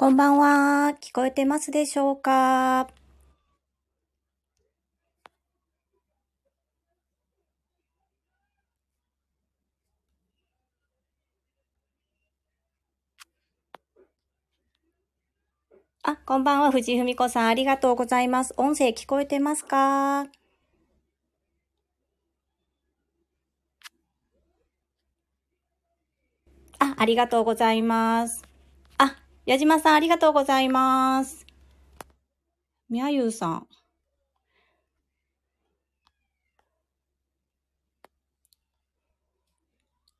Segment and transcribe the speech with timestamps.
[0.00, 0.94] こんばんは。
[0.98, 2.88] 聞こえてますでしょうか？
[16.02, 16.70] あ、こんばんは。
[16.70, 18.54] 藤井文子さん、ありがとうございます。
[18.56, 20.20] 音声聞こえてますか？
[20.22, 20.26] あ、
[26.96, 28.49] ありがとうございます。
[29.50, 31.44] 矢島さん、ありがとうございます。
[32.88, 33.66] みやゆうさん。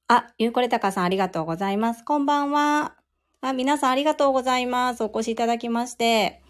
[0.09, 2.05] あ、ゆうこれたかさん、ありがとうございます。
[2.05, 2.97] こんばんは。
[3.41, 5.05] あ、皆さん、ありがとうございます。
[5.05, 6.43] お越しいただきまして。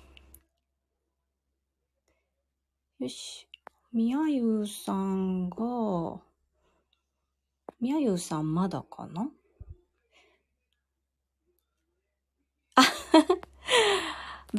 [2.99, 3.47] よし。
[3.93, 6.23] みやゆうさんが、
[7.79, 9.29] みやゆうさん、まだかな？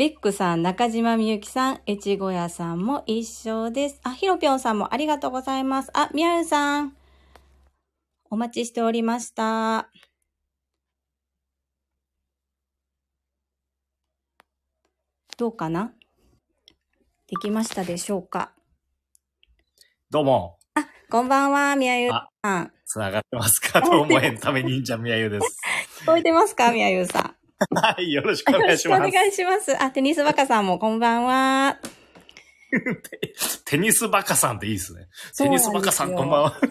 [0.01, 3.99] ベックさん、中島みゆきさん、越後屋さんも一緒です。
[4.01, 5.91] あ、ひろぴょんさんもありがとうございます。
[5.93, 6.97] あ、みやゆさん、
[8.31, 9.91] お待ちしておりました。
[15.37, 15.93] どうかな？
[17.27, 18.53] できましたでしょうか？
[20.09, 20.57] どうも、
[21.11, 22.73] こんばんは、みやゆさん。
[22.87, 23.81] つながってますか？
[23.87, 25.59] どうも、 エンタメ忍者みやゆです。
[26.01, 27.30] 聞こえてますかみやゆさん？
[27.75, 29.05] はい、よろしくおよろ願いします。
[29.05, 29.83] しくお願いします。
[29.83, 31.79] あ、テニスバカさんもこんばんは。
[33.65, 35.07] テニスバカさんっていいですね。
[35.37, 36.59] テニスバカさんこんばんは。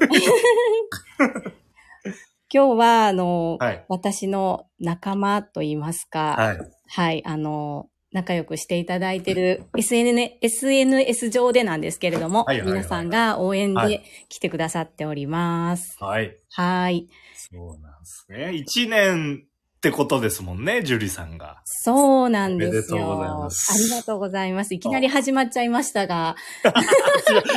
[2.53, 3.85] 今日は、あの、はい。
[3.89, 6.59] 私の仲間と言いますか、はい。
[6.89, 15.97] はい、あの、仲良くしていただいてる SN SNS 上でなんですけれども、はいはいはい皆さんが応援ではい来てくださっております。
[16.03, 16.37] はい。
[16.51, 17.09] はい。
[17.37, 18.53] そうなんですね。
[18.55, 19.45] 一年
[19.81, 21.63] ってことですもんね、ジュリさんが。
[21.65, 23.13] そうなんですよ。
[23.13, 24.75] おめでとうございますありがとうございます。
[24.75, 26.37] いきなり始まっちゃいましたが、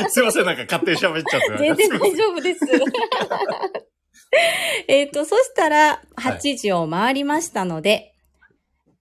[0.08, 1.60] すいません、なんか勝手に喋っちゃって。
[1.76, 2.60] 全然大丈夫です。
[4.88, 8.14] えっと、そしたら、はい8時を回りましたので、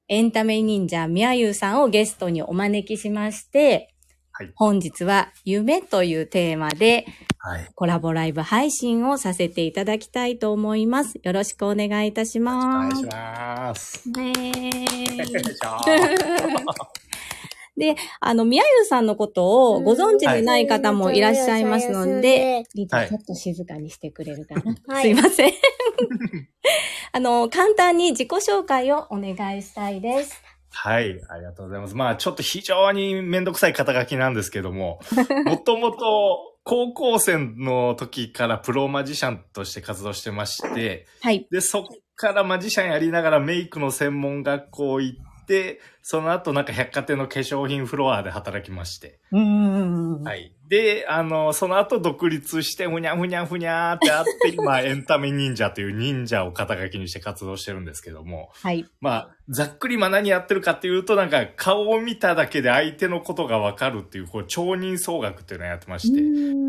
[0.09, 3.92] エンタメ忍者みやゆうさんをゲストにお招きしまして、
[4.35, 7.05] はい本日は夢というテーマで
[7.45, 7.69] はい。
[7.75, 11.19] コラボライブ配信をさせていただきたいと思います。
[11.21, 12.95] よろしくお願いいたしおます。
[12.95, 14.09] 願いします。
[14.09, 15.77] ねよーいしょ
[17.75, 24.75] で、あの、みやゆうさんのことをご存知でない方もいらっしゃいますので、リちょっと静かにしてくれるかな。
[24.87, 25.53] はいすいません。
[27.11, 30.41] あの、簡単に自己紹介をお願いしたいです。
[30.73, 31.95] はい、ありがとうございます。
[31.95, 34.99] まあ、ちょっと非常にめんどくさい肩書きなんですけども、
[35.45, 41.47] もともと高校生の時からプロマジシャンとして活動してまして、はい。
[41.51, 41.83] で、そっ
[42.15, 49.19] からマジシャンやりながらメイクの専門学校行って、その後なんか百貨店の化粧品フロアで働きまして。
[49.31, 50.23] うーん。
[50.23, 50.55] はい。
[50.73, 58.83] で、あの、その後独立して、ふにゃふにゃふにゃーってあって、 今、エンタメ忍者という忍者を肩書きにして活動してるんですけども、はい。
[58.99, 66.21] まあ、ざっくりまあ何やってるかっていうと、なんか顔を見ただけで相手のことがわかるっていう、こう、超人相学っていうのをやってまして、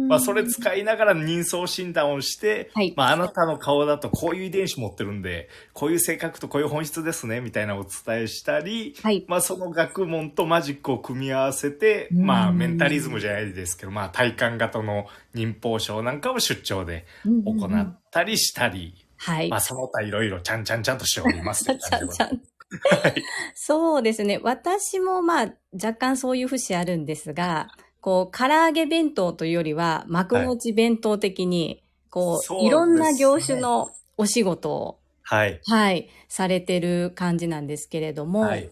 [0.07, 2.93] まあ、それ使いながら人相診断をして、はい。
[2.97, 9.25] まあ、あなたの顔だとこういう遺伝子持ってるんで、こういう性格とこういう本質ですね、みたいなお伝えしたり、はい。
[9.29, 12.27] まあ、その学問とマジックを組み合わせて、うん。
[12.27, 19.61] まあ、メンタリズムじゃないですけど、まあ、体感型の忍法症なんかを出張で行ったりしたり、はいまあ、。
[19.61, 21.65] その他いろいろちゃんちゃんちゃんとしております。
[21.65, 22.29] ちゃんちゃんちゃん。
[22.29, 23.23] はい。
[23.55, 24.41] そうですね。
[24.43, 27.69] 私もまあ、若干そういう節あるんですが、
[28.01, 35.61] こう、唐揚げ弁当というよりは、幕の内弁当的に、こう、そうですねいろんな業種のお仕事を、はい。
[35.67, 38.69] はい、されてる感じなんですけれども、はい。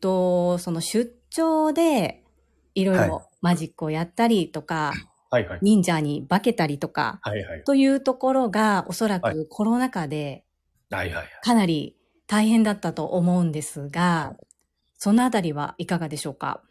[0.00, 2.24] と、その出張で、
[2.74, 4.92] いろいはろマジックをやったりとか、
[5.30, 5.46] はい。
[5.48, 5.58] はい。
[5.62, 7.42] 忍者に化けたりとか、はい。
[7.44, 7.64] はい。
[7.64, 10.44] というところが、おそらはくコロナ禍で
[10.90, 11.10] はい。
[11.12, 11.26] はい。
[11.42, 11.96] かなり
[12.26, 14.34] 大変だったと思うんですが、
[14.96, 16.62] そのあたりはいかがでしょうか？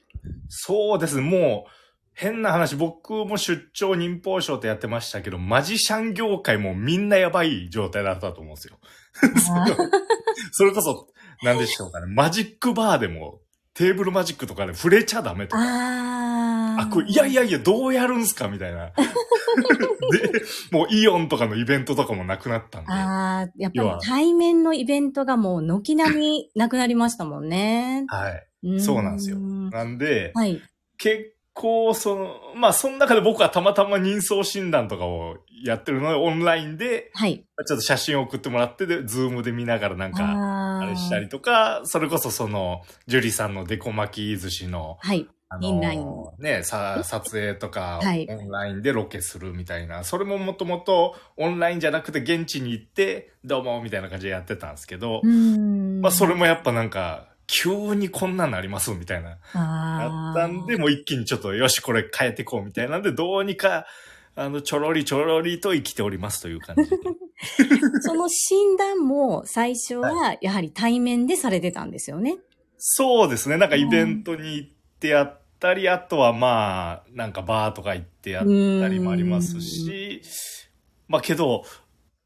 [0.48, 1.22] そうですね。
[1.22, 1.72] もう、
[2.14, 8.78] 変な話、僕も出張忍法賞ってやってましたけど、マジシャン業界もみんなやばい状態だったと思うんですよ。
[10.52, 11.08] それこそ、
[11.42, 12.08] なんでしょうかね。
[12.08, 13.40] マジックバーでも、
[13.74, 15.62] テーブルマジックとかで触れちゃダメとか。
[16.80, 18.92] あこれ、いやいやいや、どうやるんすかみたいな。
[20.12, 20.42] で、
[20.72, 22.88] もうイオンとかのイベントとかもなくなったんで。
[22.92, 28.06] あーやっぱり対面のイベントがもう軒並みなくなりましたもんね。
[28.08, 28.48] はい。
[28.64, 30.62] ーそうなんですよなんで、はい。
[30.98, 37.46] 結構、その、まあ、その中で僕はたまたま人相診断とかをやってるので、オンラインで、はい。
[37.68, 45.28] ちょっと写真を送ってもらって、で、ズームで見ながらなんか、ああれしたりとか、それこそその、ジュリさんのデコ巻き寿司の、はい。
[45.54, 46.06] あオンライン
[46.40, 55.22] ね、さ、撮影とか、 はいオンラインでロケするみたいな、それももともとオンラインじゃなくて現地に行って、どうも、みたいな感じでやってたんですけど。
[55.24, 59.30] まあ、それもやっぱなんか、急にこんなんなりますみたいな。
[59.32, 63.86] やあったんで、もう一気にちょっと、よし、これ変えていこうみたいなんで、どうにか、
[64.36, 66.98] あの、ちょろりちょろりと生きておりますという感じで。
[68.02, 72.38] その診断も最初はやはり対面でされてたんですよね。
[72.78, 73.58] そうですね。
[73.58, 74.70] なんかイベントに行っ
[75.00, 80.22] てやったり、あとはまあ、なんかバーとか行ってやったりもありますし、
[81.08, 81.64] まあけど、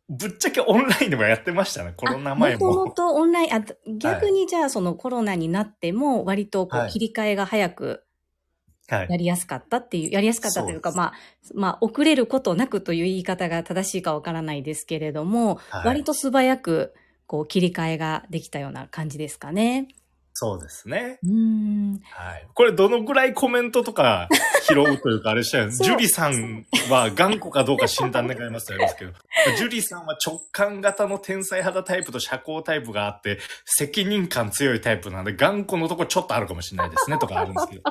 [0.08, 1.94] ぶっちゃけオンラインでもやってましたね。
[1.98, 2.92] コロナ前もともも。
[2.92, 3.62] とオンライン、あ、
[3.98, 8.06] 逆にじゃあそのコロナになっても割とこはいう切り替えが早く
[8.88, 9.08] はい。
[9.10, 11.14] やりやすかったっていう、やりやすかったというか、まあ、
[11.54, 16.94] まあ、遅れることなくという言い方が正しいかわからないですけれども、はい割と素早く
[17.28, 19.88] こう切り替えができたような感じですかね。
[20.38, 21.18] そうですね。
[21.24, 22.02] うーん。
[22.12, 22.46] はい。
[22.54, 24.28] これどのぐらいコメントとか
[24.68, 25.72] 拾うというかあれしたよ。
[25.72, 29.14] そうジュリさんは頑固かどうか診断願いますとありますけど、
[29.58, 37.82] ジュリさんは直感型の天才肌タイプと社交タイプがあって、責任感強いタイプなんで、頑固のとこちょっとあるかもしれないですねとかあるんですけど。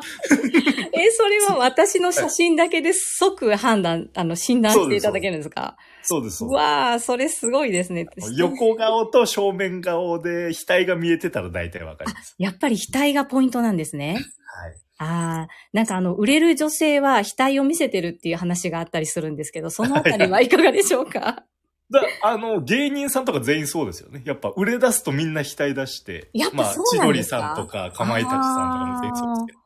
[0.92, 5.78] え、それは私の写真だけで即判断、あの、診断していただけるんですか？
[6.06, 6.50] そうです、そう。
[6.52, 8.06] わー、それすごいですね。
[8.36, 12.33] 横顔と正面顔で額が見えてたら大体わかります。
[12.38, 14.14] やっぱり額がポイントなんですね。
[14.14, 14.24] はい。
[14.98, 21.44] ああ、なんかあの、売れる女性は額を見せてるっていう話があったりするんですけど、 そのあたりはいかがでしょうか？
[21.90, 24.22] だあの、芸人さんとか全員そうですよね。
[24.24, 26.30] やっぱ売れ出すとみんな額出して。
[26.32, 27.38] やっぱまあ、そう千鳥なんですか？
[27.40, 29.58] さんとか、かまいたちさんとかも全員そうですけど。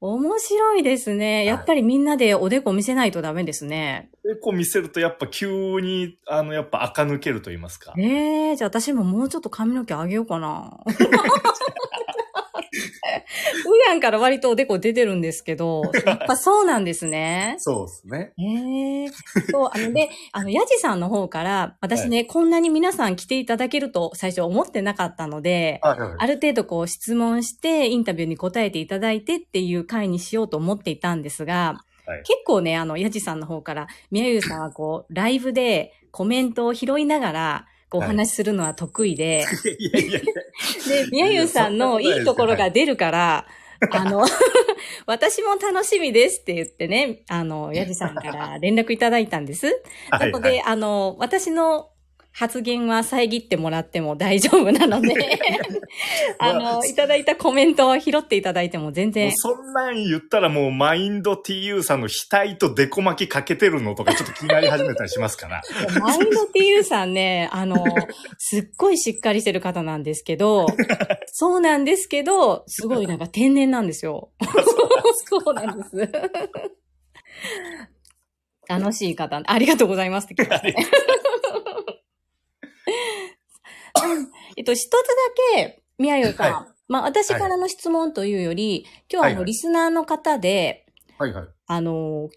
[0.00, 1.44] 面白いですね。
[1.46, 4.10] やっぱりみんなでおでこ見せないとダメですね。
[4.22, 7.94] で、こう見せるとやっぱ急に、あの、やっぱ垢抜けると言いますか。
[7.98, 10.78] ええじゃあ私ももうちょっと髪の毛上げようかな。
[13.62, 17.56] 普段から割とおでこ出てるんですけど、 やっぱそうなんですね。
[17.58, 18.32] そうですね。
[18.38, 19.08] ええ
[19.50, 26.14] そう、あの、で、 あの、ヤジさんの方から、私ね、こんなに皆さん来ていただけると最初思ってなかったので、はいはい。
[26.18, 31.54] ある程度こう質問して、インタビューに答えていただいてっていう回にしようと思っていたんですが、
[32.06, 38.08] はい結構ね、あの、ヤジさんの方から、宮優さんはこう、ライブでコメントを拾いながら、おはい。
[38.08, 39.44] 話しするのは得意で、
[39.78, 40.20] いやいやいや。
[41.04, 43.46] で、宮優さんのいいところが出るから、
[43.90, 44.24] あの、
[45.06, 49.82] 私も楽しみですって言ってね、あの、ヤジさんから連絡いただいたんです。
[50.10, 50.32] はない。
[50.32, 51.90] ので、あの、私の
[52.32, 55.14] 発言は遮ってもらっても大丈夫なので、
[56.38, 59.32] あの、いただいたコメントを拾っていただいても全然。
[59.32, 65.62] そんなん言ったらもうマインド TU さんの額とデコ巻きかけてるのとかちょっと気になり始めたりしますから。
[66.00, 67.84] マインド TU さんね、あの、
[68.38, 70.66] すっごいしっかりしてる方なんですけど、
[71.26, 74.30] そうなんですけど、すごいなんか天然なんですよ。
[75.28, 76.12] そうなんです。
[78.68, 80.86] 楽しい方、ありがとうございますって聞きましたね。
[84.56, 84.98] えっと、一つだ
[85.56, 86.52] け、宮代さん。
[86.52, 90.86] はまあ、私からの質問というより、今日はあの、はいはいリスナーの方で、
[91.18, 91.48] はいはい。
[91.66, 92.28] あの、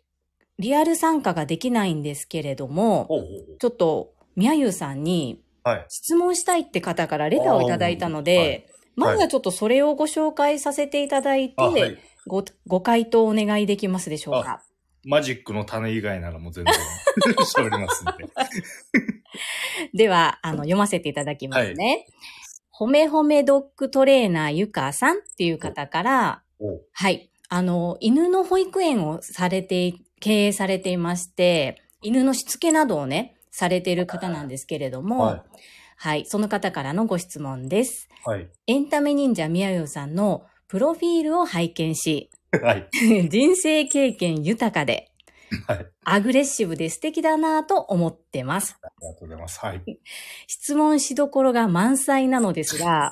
[0.60, 3.08] リアル参加ができないんですけれども、
[3.60, 5.44] ちょっと、宮優さんに。
[5.90, 11.98] 質問したいって方からレターをいただいたので、まずはちょっとそれをご紹介させていただいて、あ、はい。
[12.26, 14.64] ご、ご回答お願いできますでしょうか？
[15.04, 16.74] マジックの種以外ならもう全然
[17.46, 18.12] しておりますんで。
[19.94, 22.08] では、あの、読ませていただきますね。
[22.70, 27.30] ほめほめドッグトレーナーゆかさんっていう方から、おはい。
[27.50, 35.46] あの、犬の保育園をされて、経営されていまして、犬のしつけなどをね、されている方なんですけれども、は
[36.00, 36.26] はい。
[36.28, 38.08] その方からのご質問です。
[38.24, 38.48] はい。
[38.68, 42.30] エンタメ忍者みやよさんのプロフィールを拝見し、
[42.62, 42.88] はい。
[43.30, 45.12] 人生経験豊かで、
[45.68, 45.88] はい。
[46.04, 48.78] アグレッシブで素敵だなぁと思ってます。
[48.82, 49.60] ありがとうございます。
[49.60, 49.84] はい。
[50.48, 53.10] 質問しどころが満載なのですが、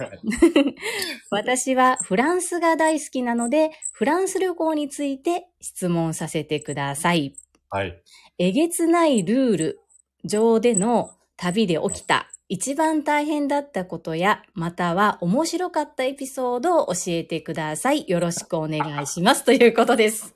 [1.32, 7.36] 私はフランスが大好きなので、フランス旅行について質問させてください。
[7.70, 8.02] はい。
[8.38, 9.80] えげつないルール
[10.24, 18.08] 上での旅で起きた一番大変だったことや、または面白かったエピソードを教えてください。
[18.08, 19.44] よろしくお願いします。
[19.44, 20.36] ということです。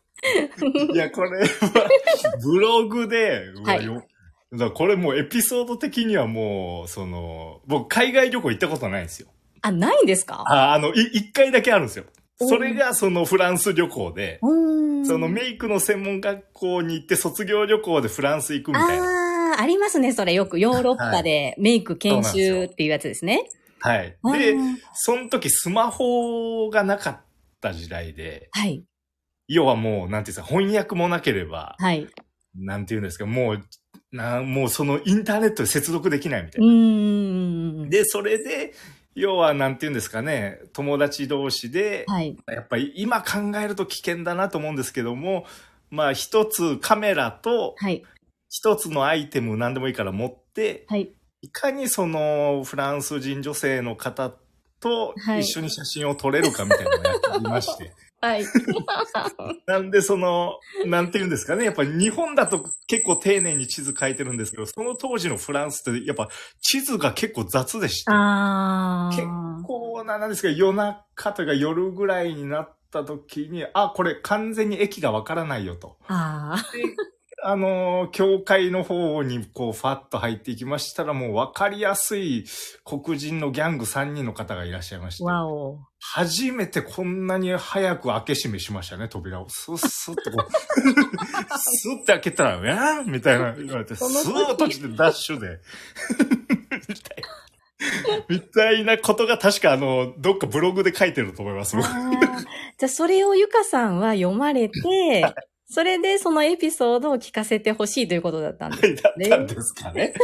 [0.94, 1.48] いや、 これは、
[2.44, 4.04] ブログで、はいよ
[4.52, 9.28] だこれもうエピソード的にはもう、その、僕海外旅行行ったことないんですよ。
[9.62, 10.44] あ、ないんですか？
[10.48, 12.06] あ、あの、い一回だけあるんですよ。
[12.42, 15.06] それがそのフランス旅行で、うん。
[15.06, 19.52] そのメイクの専門学校に行って卒業旅行でフランス行くみたいな。
[19.52, 20.60] ああ、ありますね、それよく。
[20.60, 23.44] ヨーロッパでメイク研修っていうやつですね。
[23.82, 24.18] はい。
[24.24, 24.56] あーで、
[24.94, 27.22] その時スマホがなかっ
[27.62, 28.84] た時代で、はい。
[29.50, 32.08] 要はもう、なんていうんですか、翻訳もなければ、はい。
[32.56, 33.66] なんていうんですか、もう、
[34.12, 36.72] なもうそのインターネットで接続できないみたいな。
[36.72, 37.90] ん。
[37.90, 38.74] で、それで、
[39.16, 42.38] 要はなんていうんですかね、友達同士で、はい。
[42.48, 45.46] やっぱり今考えると危険だなと思うんですけども、
[45.90, 48.04] まあ一つカメラとはい。
[48.50, 51.12] 一つのアイテム何でもいいから持って、はい。
[51.42, 54.32] いかにそのフランス人女性の方
[54.80, 57.84] とはい一緒に写真を撮れるかみたいなのをやってみまして。
[57.84, 57.94] はい。
[59.66, 61.66] なんでその、なんて言うんですかね。
[61.66, 66.30] やっぱり日本だと結構丁寧に地図書いてるんですけど、その当時のフランスってやっぱ
[66.62, 68.12] 地図が結構雑でして。
[68.14, 69.62] あ結あ。
[69.66, 75.98] 構な、なんですか、夜中というか夜ぐらいになった時に、あ、これ完全に駅がわからないよと。
[76.08, 76.66] ああ。
[77.40, 82.46] で、あのー、教会の方にこう、ファッと入っていきましたら、もうわかりやすい
[82.84, 85.24] 黒人のギャング3人の方がいらっしゃいまして。
[85.24, 85.80] わお。
[86.00, 89.50] 初めてこんなに早く開け閉めしましたね、扉を。
[89.50, 90.52] スッスッとこう、
[91.60, 95.60] スッて開けたら、えーみたいな言われて、スーッと閉じてダッシュで。
[96.88, 97.40] みたいな。
[98.28, 101.78] みたいなことが確かあの、どっかブログで書いてると思います。
[101.78, 104.80] じゃあ、それをゆかさんは読まれて、
[105.72, 109.04] それでそのエピソードを聞かせてほしいということだったんです。
[109.04, 110.16] だったんですかね。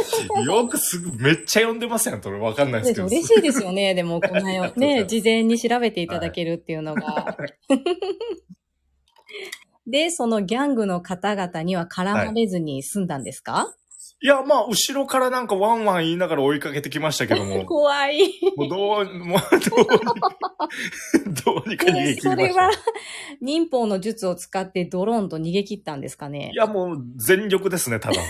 [0.44, 3.06] よくすぐ、めっちゃ読んでますやん、それわかんないですけど。
[3.06, 3.94] 嬉しいですよね。
[3.94, 7.36] でも、このよありがとうございね、事前に調べていただけるっていうのが。
[9.86, 13.85] で、そのギャングの方々には絡まれずに済んだんですか、い
[14.22, 17.64] や、まあ、後ろからなんかワンワン言いながら追いかけてきましたけども。
[17.68, 18.18] 怖い。
[18.56, 20.26] もうどう、もうどうにか、
[21.44, 22.70] どうにか逃げ切りましたそれは。、
[23.40, 26.50] 民法の術を使ってドローンと逃げ切ったんですかね？
[26.54, 28.26] いや、もう全力ですね、ただの。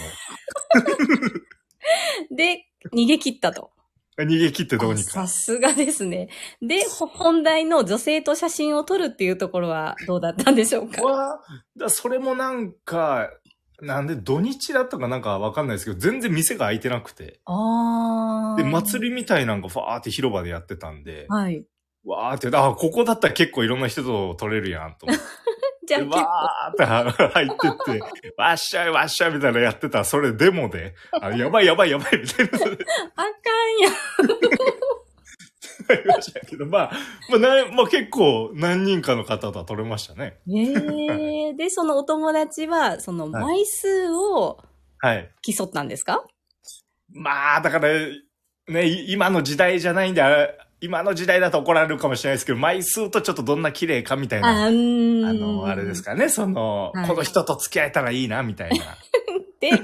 [2.36, 3.70] で、逃げ切ったと。
[4.18, 5.26] 逃げ切ってどうにあさか。
[5.28, 6.28] すがですね。
[6.62, 11.40] で、ほ本題の女性と写真を撮るっていうところはどうだったんでしょうか？
[11.88, 13.30] それもなんか、
[13.82, 17.40] なんで土日だったかなんかわかんないですけど、全然店が開いてなくて。
[17.44, 18.62] ああ。
[18.62, 21.64] で、祭りみたいなんかファーって広場でやってたんで、はい。
[22.04, 25.06] わーって、あ、ここだったら結構いろんな人と撮れるやん、と。
[25.86, 27.54] じゃあで、結構、わーって入って
[27.94, 33.90] って、 わっしゃいわっしゃいみたいなのやってたら、それデモで、あやばいやばいやばいみたいな、 あかんや。
[36.06, 36.92] ましたけど、まあ、
[37.30, 40.38] まあ、なまあ結構何人かの方とは撮れましたね。
[40.48, 44.58] ええで、そのお友達は、そのはい枚数を
[44.98, 45.30] はい。
[45.42, 46.24] 競ったんですか、
[47.12, 47.88] まあ、だから、
[48.68, 50.22] ね、い今の時代じゃないんで、
[50.80, 54.66] 今の時代だと怒られるかもしれないですけど、枚数とちょっとどんな綺麗かみたいな。
[54.66, 58.76] あの、あれですかね、その、はいこの人と付き合えたらいいな、みたいな。
[59.60, 59.80] で、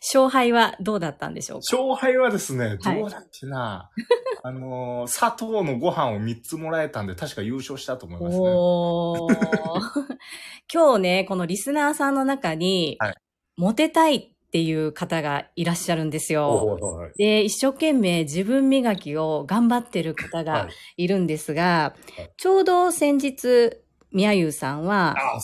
[0.00, 1.76] 勝敗はどうだったんでしょうか？
[1.76, 3.00] 勝敗はですね、はい。
[3.00, 3.90] どうだっけな、
[4.42, 8.50] あの、砂糖のご飯を3つもらえたんで、確か優勝したと思いますね。
[8.50, 9.80] おー。
[10.72, 13.14] 今日ね、このリスナーさんの中に、はい。
[13.56, 17.12] モテたいっていう方がいらっしゃるんですよ。
[17.16, 21.04] で、一生懸命自分磨きを頑張ってる方はがい。
[21.04, 22.30] いるんですが、はい。
[22.36, 23.76] ちょうど先日、
[24.12, 25.40] みやゆうさんは、ああ、ね。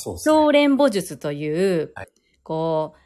[0.77, 2.09] 母術という、はい。
[2.43, 3.00] こう、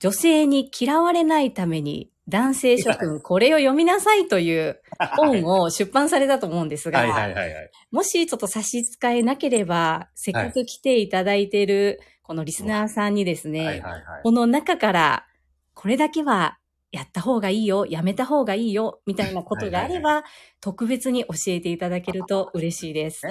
[0.00, 4.80] 女性に嫌われないために、男性諸君、これを読みなさいという
[5.16, 7.70] 本を 出版されたと思うんですが、はいはいはいはい。
[7.90, 14.02] もしちょっと差し支えなければ、せっかく来ていただいている、このリスナーさんにですね、はいはいはい。
[14.22, 15.26] この中から、
[15.74, 16.58] これだけは
[16.92, 20.24] やった方がいいよ、やめた方がいいよ、みたいなことがあれば、
[20.60, 23.26] 特別に教えていただけると嬉しいです。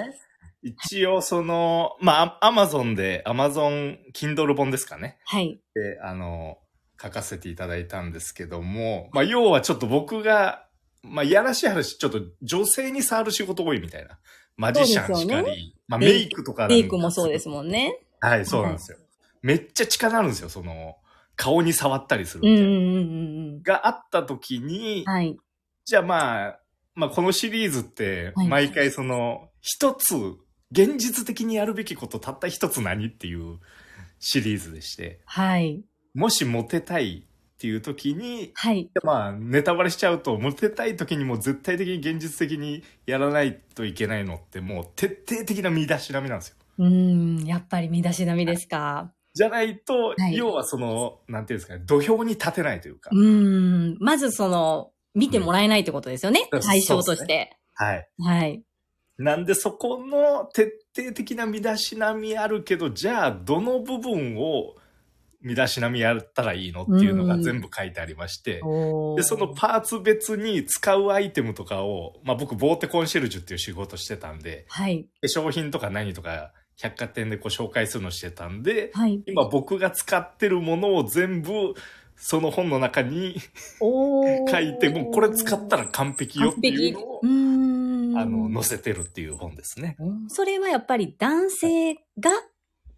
[0.62, 5.18] 一応、その、まあ、アマゾンで、アマゾン、Kindle 本ですかね。
[5.24, 5.60] はい。
[5.74, 6.58] で、あの、
[7.00, 10.66] 書かせていただいたんですけども、まあ、要はちょっと僕が、
[11.02, 14.18] まあ、いやらしい話、ちょっと女性に触る仕事多いみたいな。
[14.56, 17.98] マジシャンしかり、まあ、メイクとかなんかレイクもそうですもんね。
[18.20, 18.98] はい、そうなんですよ。
[19.40, 20.96] めっちゃ力あるんですよ、その、
[21.36, 22.68] 顔に触ったりするみたいな。
[22.68, 23.00] うんうんうんう
[23.60, 23.62] ん。
[23.62, 25.38] があった時に、はい。
[25.86, 26.60] じゃあまあ、
[26.94, 30.14] まあこのシリーズって、はい毎回その、一つ、
[30.72, 33.58] 現実的にやるべきことたった一つ何っていう
[34.20, 35.82] シリーズでして、はい。
[36.14, 38.90] もしモテたいっていう時に、はい。
[39.02, 46.56] まあネタバレしちゃうと、モテたい時にもう絶対的に現実的にやらないといけないのってもう徹底的な身だしなみなんですよ。
[46.78, 49.12] うーん、やっぱり身だしなみですか。
[49.34, 53.16] じゃないと、はい要はその、なんていうんですかね、土俵に立てないというかう。
[53.16, 56.48] ーん、まずその、見てもらえないってことですよね。
[56.52, 57.56] うん対象として。
[57.74, 58.08] はい。
[58.18, 58.62] はい。
[59.20, 64.76] なんでそこの徹底的な身だしなみあるけど、じゃあどの部分を
[65.42, 75.06] 身だしなみやったらいいのっていうのが全部書いてありまして、おーで、そのパーツ別に使うアイテムとかを、まあ僕、ボーテコンシェルジュっていう仕事してたんで、はい。
[75.20, 79.22] 化粧品とか何とか百貨店でこう紹介するのしてたんで、はい。
[79.26, 81.74] 今僕が使ってるものを全部
[82.16, 83.36] その本の中に
[83.80, 87.20] 書いて、もうこれ使ったら完璧よっていうのを。
[88.20, 89.96] あの、載せてるっていう本ですね。
[90.28, 92.30] それはやっぱり男性が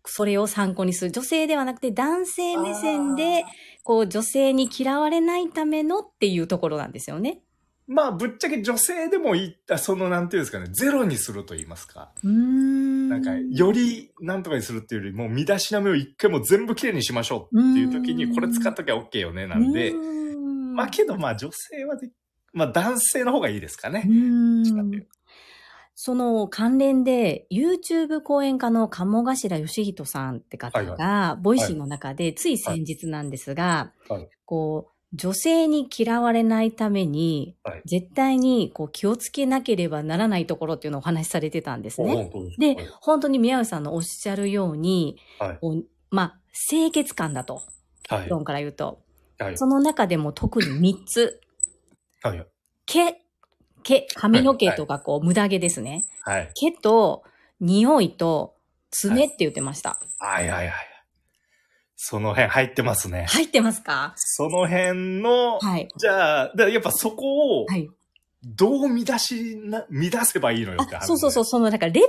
[0.05, 1.11] それを参考にする。
[1.11, 3.45] 女性ではなくて男性目線で、
[3.85, 7.43] こう女性に嫌われないためのっていうところなんですよね。
[7.89, 12.13] まあ、ぶっちゃけ女性でもいった、その、なんていうんですかね、ゼロにすると言いますか。
[12.23, 13.09] うーん。
[13.09, 20.37] なんか、より、なんとかにするっていうよりも、身だしなみを一回も全部きれいにしましょうっていう時に、うんこれ使っときゃ OK よね、なんでうー。
[20.39, 22.09] んまあ、けど、まあ、女性はで、
[22.53, 24.11] まあ、男性の方がいいですかねう。
[24.11, 25.07] ん
[25.95, 42.31] その関連で YouTube 講演家の鴨頭義人さんって方が、ボイシーの中でつい先日なんですが、はいこう、女性に嫌われないために、はい絶対にこう気をつけなければならないところっていうのをお話しされてたんですね。
[42.59, 47.63] ではい、本当にみやゆうさんのおっしゃるように、はいまあ、清潔感だと、
[48.09, 48.31] はい結。
[48.31, 49.03] 論から言うと。
[49.39, 49.59] はい。
[49.59, 51.41] その中でも特に3つ。
[52.23, 52.47] はい。
[52.87, 53.17] 毛、
[53.83, 56.07] 毛、髪の毛とかこう、無駄毛ですね。
[56.23, 56.51] はい。
[56.55, 57.25] 毛と、
[57.61, 58.55] 匂いと、
[58.91, 60.01] 爪って言ってました。
[60.19, 60.75] はいはいはい。
[61.97, 63.27] その辺入ってますね。
[63.29, 64.13] 入ってますか？
[64.17, 65.89] その辺の、はい。
[65.97, 67.89] じゃあ、でやっぱそこをは、い。
[68.45, 72.07] どう乱しな、乱せばいいのよってそうそうそう、その、なんか、レベル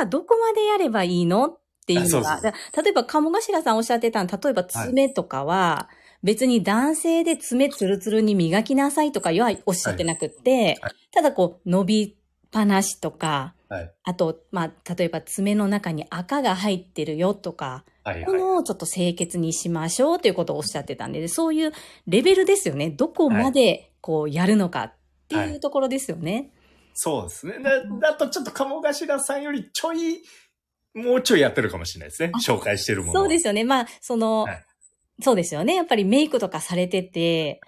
[0.00, 5.88] がどこまでやればいいのっていうのが、あそうそうだ例えば、鴨頭さんおっしゃってたの、例えば爪とかは、
[6.22, 12.14] 別に男性で爪ツルツルに磨きなさいとかはおっしゃってなくって、はいただこう、伸びっ
[12.50, 13.92] ぱなしとか、はい。
[14.04, 18.24] あと、まあ、例えば爪の中に赤が入ってるよとか、はいはい。
[18.24, 21.72] このをちょっと清潔にしましょうということをおっしゃってたんで、でそういう
[22.06, 22.90] レベルですよね。
[22.90, 24.94] どこまでこうやるのかっ
[25.28, 26.50] ていうところですよね。
[26.94, 27.54] そうですね。
[27.62, 30.22] だ、だとちょっと鴨頭さんよりちょい、
[30.94, 32.38] もうちょいやってるかもしれないですねあ。
[32.38, 33.20] 紹介してるもの。
[33.20, 33.64] そうですよね。
[33.64, 34.64] まあ、その、はい
[35.20, 35.74] そうですよね。
[35.74, 37.60] やっぱりメイクとかされてて、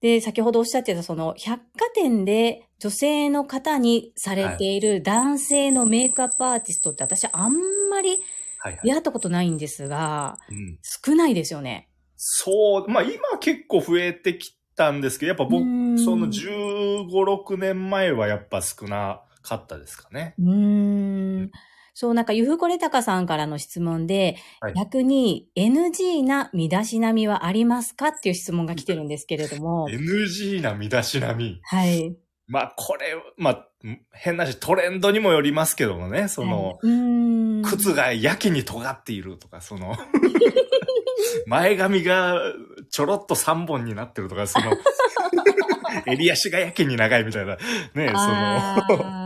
[0.00, 7.54] で、先ほどおっしゃってたその百貨店で女性の方にされている男性のメイクアップアーティストって私あん
[7.90, 8.18] まり
[8.58, 8.80] はいはい。
[8.84, 10.78] 出会ったことないんですが、うん。
[10.82, 11.88] 少ないですよね。
[12.16, 15.64] そう、まあ今結構増えてきたんですけど、やっぱ僕
[15.98, 20.34] その15、6年前はやっぱ少なかったですかね。
[20.38, 21.50] うーん。
[21.94, 31.60] そう、なんか、ゆふこれたかさんからの質問で、はい逆に NG な身だしなみはありますかっていう質問が来てるんですけれども、NG な身だしなみ。
[31.64, 32.16] はい。
[32.46, 33.66] まあこれ、まあ、
[34.12, 37.62] 変なし、トレンドにもよりますけどもね、その、はい。
[37.62, 39.96] 靴がやけに尖っているとか、その、
[41.46, 42.40] 前髪が
[42.90, 44.72] ちょろっと3本になってるとか、その、
[46.06, 47.56] 襟足がやけに長いみたいな、
[47.94, 49.19] ね、そあの、ー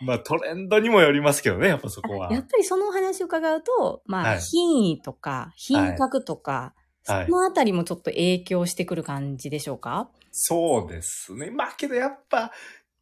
[0.00, 2.32] まあトレンドにもよりますけどね、やっぱそこは。
[2.32, 6.74] やっぱりそのお話を伺うと、まあ、はい品位とか、品格とか、はい
[7.06, 10.08] そのあたりもちょっと影響してくる感じでしょうか？
[10.32, 11.50] そうですね。
[11.50, 12.50] まあけどやっぱ、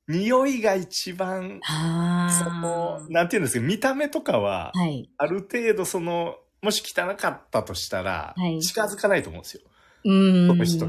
[0.09, 5.09] 匂いが一番、あその、なんていうんですか、見た目とかは、はい。
[5.19, 9.63] ある程度その、もし汚かったとしたらはい、近づかないと思うんですよ。
[10.05, 10.49] うーん。
[10.49, 10.87] その人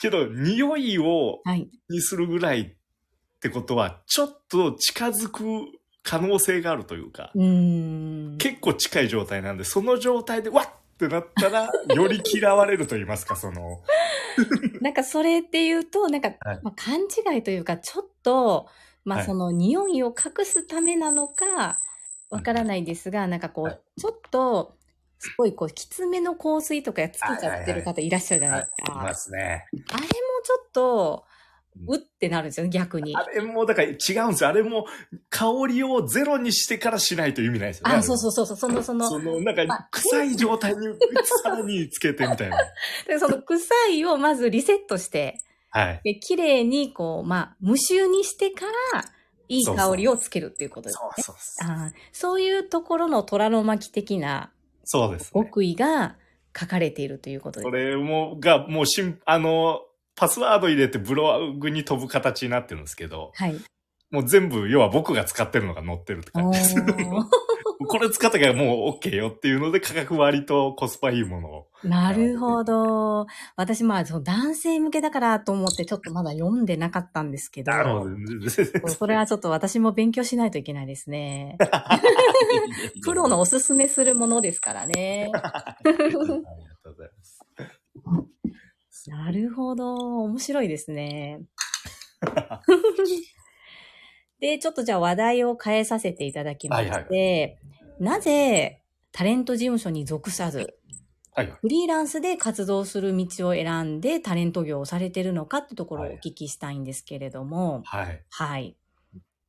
[0.00, 1.68] けど、匂いを、はい。
[1.90, 2.74] にするぐらいっ
[3.44, 5.44] てことは、ちょっと近づく
[6.02, 7.38] 可能性があるというか、う。
[8.38, 13.82] 結構近い状態なんで、その状態で、わっってなったら、 より嫌われると言いますか、その、
[14.80, 16.60] なんかそれっていうと、なんか、はい。
[16.62, 18.68] まあ、勘違いというか、ちょっと、
[19.04, 19.24] まはい。
[19.24, 21.78] あその匂いを隠すためなのか、
[22.30, 23.80] わからないですが、なんかこう、はい。
[24.00, 24.78] ちょっと、
[25.18, 28.68] すごいこう、きつめの香水とかつけちゃってる方いらっしゃるじゃないはい。
[28.68, 28.92] です、か。
[28.92, 29.66] いますね。
[29.90, 30.08] あれも
[30.42, 31.24] ちょっと、
[31.86, 33.16] うってなるんですよね、逆に。
[33.16, 34.48] あれも、だから違うんですよ。
[34.48, 34.86] あれも、
[35.28, 37.96] 香りをゼロにしてからしないと意味ないですよね。
[37.96, 40.86] あ、そうそうそうそう、その、その、その、なんまあか、臭い状態に
[41.42, 42.58] さらにつけてみたいな。
[43.06, 45.38] でその臭いをまずリセットして、
[45.70, 46.00] はい。
[46.04, 49.04] で綺麗にこう、まあ、無臭にしてから、
[49.48, 51.10] いい香りをつけるっていうことですね。
[51.16, 51.70] そうそうそう。
[51.70, 54.52] あーそういうところの虎の巻的な
[54.84, 55.42] そうです、ね。
[55.42, 56.16] 極意が
[56.58, 57.68] 書かれているということです。
[57.68, 59.80] それも、が、もうしん、あの、
[60.16, 63.56] パスワード入れてブログに飛ぶ形になってるんですけど、はい。
[64.10, 66.76] もう全部、要は僕が使ってるのが載ってるってお感じです。
[66.76, 67.24] ー
[67.86, 71.66] これ使ったからもう OK よっていうので価格割とコスパいいものを。
[71.82, 73.26] なるほど。
[73.56, 77.72] 私、まあ、そう男性向けだからと思ってちょっとまだ読んでなかったんですけど。
[77.72, 78.90] なるほど。
[78.90, 81.58] それはちょっと私も勉強しないといけないですね。
[83.04, 85.30] プロのおすすめするものですからね。
[85.34, 86.20] ありがとう
[86.84, 87.40] ございます。
[89.06, 90.22] なるほど。
[90.24, 91.42] 面白いですね。
[94.40, 100.76] で、ちょっとじゃあ話題を変えさせていただきまして、はいなぜタレント事務所に属さず、
[101.32, 101.46] はい。
[101.46, 108.22] フリーランスで活動する道を選んでタレント業をされてるのかってところをお聞きしたいんですけれども、はい。
[108.30, 108.76] はい。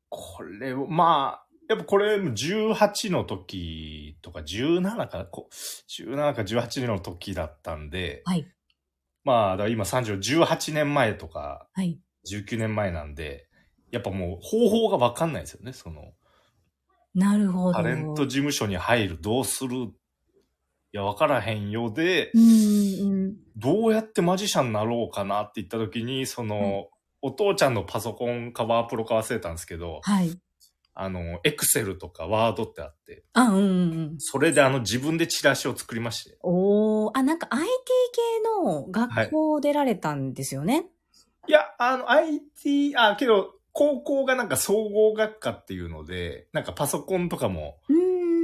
[0.09, 5.49] これを、まあ、やっぱこれ18の時とか17か、こ
[5.89, 8.47] 17か18の時だったんで、はい。
[9.25, 11.99] まあ、だから今30、18年前とかはい。
[12.31, 13.47] 19年前なんで、
[13.91, 16.13] やっぱもう方法がわかんないですよね、その。
[17.13, 17.73] なるほど。
[17.73, 19.75] タレント事務所に入る、どうする？
[19.75, 23.35] いや、わからへんようで、うんうん。
[23.57, 26.87] どうやってマジシャンになろうかなって言った時に、その、
[27.21, 30.31] お父ちゃんのパソコンかワープロか忘れたんですけど、はい。
[30.97, 33.65] あの、エクセルとかワードってあって、あ、うんうんう
[34.13, 34.15] ん。
[34.17, 36.37] それであの自分でチラシを作りまして。
[36.41, 37.67] おー、あ、なんか IT
[38.13, 40.85] 系の学校出られたんですよね？
[41.47, 47.77] いや、あの、IT、あ、けど、高校がなんか総合学科っていうので、なんかパソコンとかも。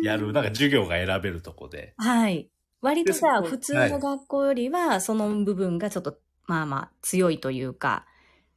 [0.04, 1.94] やる、なんか授業が選べるとこで。
[1.98, 2.50] はい。
[2.82, 8.06] 割とじゃあ、でそこ普通の学校よりは、その部分がちょっと、まあまあ、強いというか。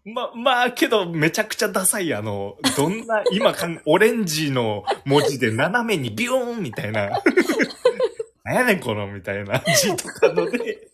[0.05, 7.23] ま、まあ、けど、めちゃくちゃダサい、あの、どんな、 今かん、オレンジの文字で斜めにビューンみたいな。
[8.45, 10.91] なんやねん、この、みたいな 字とかので、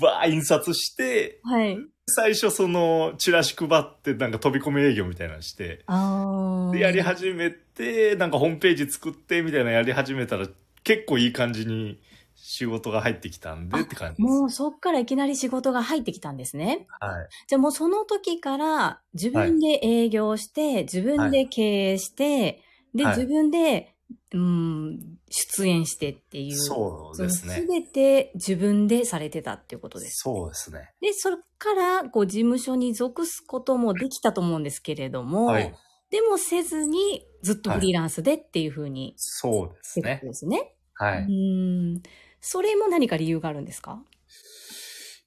[0.00, 1.78] わー印刷して、はい。
[2.08, 6.72] 最初その、チラシ配って、なんか飛び込み営業みたいなのして、あー。
[6.72, 10.46] で、やり始めて、なんかホームページ作って、みたいなのやり始めたら、
[10.84, 12.00] 結構いい感じに
[12.36, 14.34] 仕事が入ってきたんでって感じです。
[14.34, 16.86] もうそっからいきなり仕事が入ってきたんですね。
[17.00, 17.28] はい。
[17.48, 22.62] じゃあもうその時から自分で営業して、自分で経営して、
[22.94, 23.94] で、はい自分で、
[24.32, 26.56] うん、出演してっていう。
[26.56, 27.54] そうですね。
[27.54, 30.22] すべて自分でされてたっていうことです。
[30.22, 30.92] そうですね。
[31.00, 35.74] で、それから、こう、事務所に属すこともできたと思うんですけれども、はい。
[36.10, 40.20] でもせずに、ずっとフリーランスでっていうふうに、そうですね。
[40.22, 40.74] ですね。
[40.94, 41.22] はい。
[41.22, 42.02] うん。
[42.40, 44.02] それも何か理由があるんですか？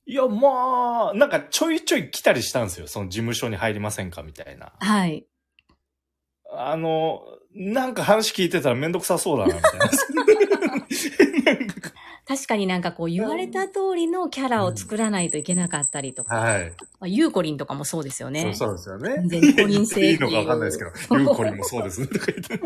[0.06, 2.88] いや、まあ、なんかちょいちょい来たりしたんですよ。
[2.88, 4.72] その事務所に入りませんかみたいな。
[4.80, 5.28] はい。
[6.52, 7.22] あの、
[7.54, 9.90] なんか話聞いてたらめんどくさそうだな、みたいな。
[12.28, 16.70] 確かになんかこう言われた通りのキャラを作らないといけなかったりとか、はい。
[16.70, 18.42] まあ、ユーコリンとかもそうですよね。
[18.42, 19.28] そうそうですよね。
[19.28, 22.08] 全然個人性いいのかわかんないですけど、ユーコリンもそうですね。
[22.08, 22.60] とか言って。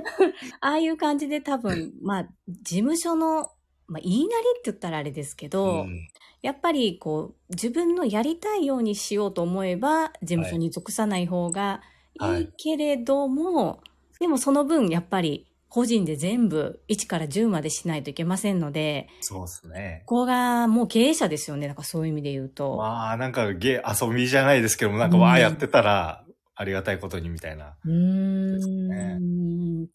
[0.62, 3.49] ああいう感じで多分、まあ、事務所の、
[3.88, 6.08] まあ、言いなりって言ったらあれですけど、うん
[6.43, 11.80] やっぱりこう、自分のやりたいようにしようと思えば、事務所に属さない方が
[12.22, 13.82] いいけれども、
[14.19, 20.04] でもその分やっぱり個人で全部1から10までしないといけませんので、そうですね。
[20.06, 21.67] ここがもう経営者ですよね。
[21.67, 22.76] なんかそういう意味で言うと。
[22.76, 27.78] まあ、なんかゲー、遊びじゃないですけども、なんかうんわあやってたら、ありがたいことにみたいな。
[27.86, 29.88] うーですん。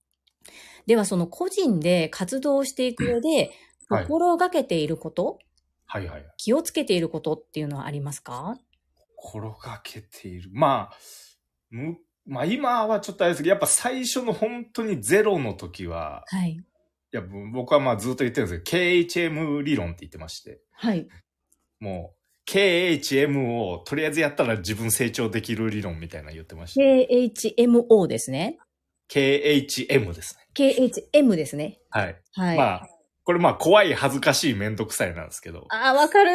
[0.87, 3.51] ではその個人で活動していく上で、はい
[3.89, 5.39] 心がけていること、
[5.87, 6.27] はいはい。
[6.37, 8.59] 気をつけていることっていうのはありますか？
[9.17, 10.51] 心がけている。
[10.53, 10.97] まあ、
[11.71, 16.51] む、まあ今はちょっとあれですけど、やっぱ最初の本当にゼロの時は、はい。
[16.53, 16.63] い
[17.11, 21.09] や、ぼ僕はまあずっと言ってるんですけど、KHM 理論って言ってまして、はい。
[21.81, 28.59] もう、KHM をとりあえずやったら自分成長できる理論みたいなの言ってまして、KHMO ですね。
[29.11, 30.47] KHM ですね。
[30.55, 31.81] KHM ですね。
[31.91, 32.17] はい。
[32.35, 32.57] はい。
[32.59, 32.89] まあ、
[33.29, 36.31] これまあ怖い、恥ずかしい、めんどくさいなんですけど、あー、わかる。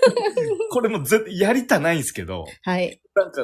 [0.72, 2.98] これもぜやりたないんですけど、はい。
[3.14, 3.42] なんか、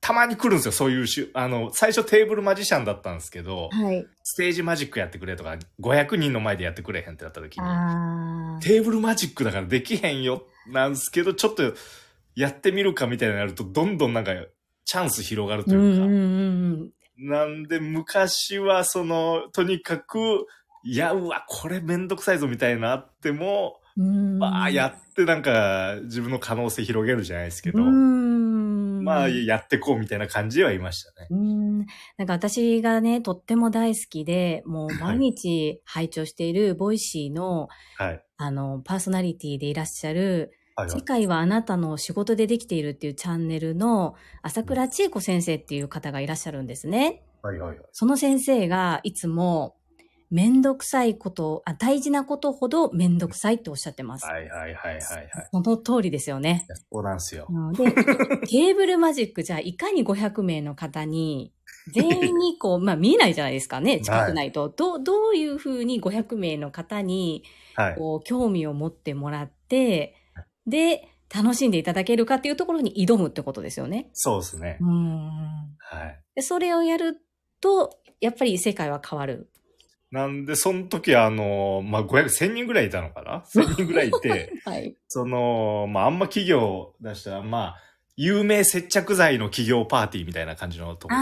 [0.00, 4.06] たまに来るんですよ、そういうしゅ、あの、最初テーブルマジシャンだったんですけど、はい。
[4.22, 7.66] ステージマジックやってくれとか、500人の前でやってくれへんってなった時に。
[8.62, 11.74] テーブルマジックだからできへんよ、なんですけど、ちょっと
[12.34, 14.32] やってみるかみたいなのやると、どんどんなんか、
[14.86, 16.16] チャンス広がるとうんいうか、うんう
[16.84, 20.46] んなんで昔はその、とにかく、
[20.86, 24.38] いや、うわ、これめんどくさいぞみたいなあっても、うん。
[24.38, 29.02] まあ、やってなんか、自分の可能性広げるじゃないですけど、うん。
[29.02, 31.28] まあ、やってこうみたいな感じではいましたね。
[31.30, 31.78] うん。
[32.18, 38.22] なんか私がね、とっても大好きで、もう毎日拝聴しているボイシーの、はい。
[38.36, 47.24] あの、パーソナリティでいらっしゃる、はい世界はあなたの仕事でできているっていうチャンネルの朝倉千恵子先生っていう方がいらっしゃるんですね。
[47.40, 47.78] はいはいはい。
[47.92, 49.76] その先生がいつも、
[50.30, 54.26] めんどくさいこと、あ、大事なことほどめんどくさいっておっしゃってます。
[54.26, 55.30] はいはいはいはいはい。
[55.52, 56.66] その通りですよね。
[56.90, 57.46] そうなんですよ。
[57.48, 61.52] うんで、 テーブルマジックじゃあいかに500名の方に、
[61.88, 64.68] 全員にこう、 まあ見えないじゃないですかね、近くないと。
[64.68, 67.94] どう、どういうふうに500名の方に、はい。
[67.96, 70.14] こう、興味を持ってもらって、
[70.66, 74.10] で、楽しんでいただけるかっていうところに挑むってことですよね。
[74.12, 74.84] そうですねう。
[74.84, 75.76] ん。
[75.78, 76.20] はい。
[76.34, 77.20] で、それをやる
[77.60, 79.50] と、やっぱり世界は変わる。
[80.10, 84.96] なんで、その時は、あの、まあ、500、1000人ぐらいいたのかな ?1000 人ぐらいいて、 はい。
[85.08, 87.76] その、まあ、あんま企業出したら、まあ、
[88.16, 91.14] 有名接着剤の企業パーティーみたいな感じのとこ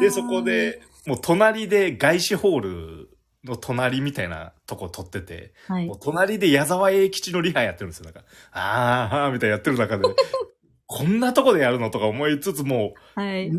[0.00, 5.98] でで、そこ、で、もう隣で外資ホールの隣みたいなとこ撮ってて、はいもう。
[6.00, 8.04] 隣で矢沢永吉のリハやってるんですよ。
[8.04, 10.04] なんか、あーみたいなやってる中で、
[10.86, 11.90] こんなとこでやるの？
[11.90, 13.52] とか思いつつもはい。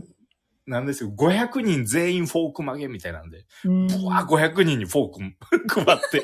[0.69, 6.21] う、なんですよ、500人全員フォーク曲げみたいなんで、うんうわ500人にフォーク 配って、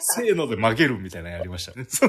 [0.00, 1.86] せーので曲げるみたいなのやりましたね。
[1.90, 2.08] そ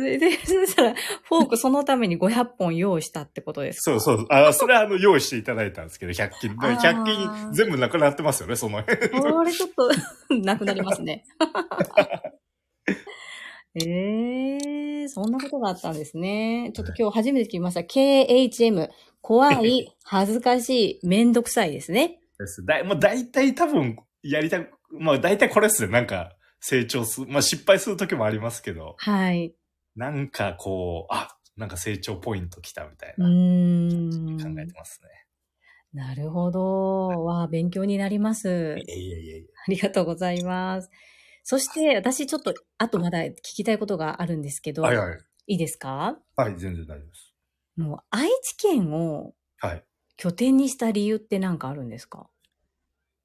[0.00, 3.98] れで、そしたら、フォークそのために500本用意したってことですか？
[4.00, 4.26] そうそう。
[4.30, 6.54] あ、それはあの、用意していただいたんですけど、100均。
[6.60, 9.08] あー100均全部なくなってますよね、その辺。
[9.10, 9.90] これちょっと、
[10.36, 11.24] なくなりますね。
[13.78, 14.58] え
[15.02, 16.70] えー、そんなことがあったんですね。
[16.74, 17.80] ちょっと今日初めて聞きました。
[17.80, 18.88] KHM。
[19.20, 22.20] 怖い、 恥ずかしい、めんどくさいですね。
[22.38, 22.64] です。
[22.64, 25.92] だい、もう大体多分、やりたく、まあ大体これっすね。
[25.92, 27.26] なんか、成長する。
[27.26, 29.54] まあ失敗する時もありますけど、はい。
[29.94, 34.38] なんかこう、あ、なんか成長ポイント来たみたいな、ん。
[34.38, 35.08] 考えてますね。
[35.92, 37.24] なるほど。
[37.24, 38.48] わあ、勉強になります。
[38.48, 39.42] いやいやいや。
[39.66, 40.90] ありがとうございます。
[41.48, 45.18] そして、私ちょっと、あとまだ聞きたいことがあるんですけど、はいはい。
[45.46, 46.18] いいですか？
[46.36, 47.32] はい、全然大丈夫です。
[47.76, 49.86] もう、愛知県をはい。
[50.16, 52.28] 拠点にした理由って何かあるんですか？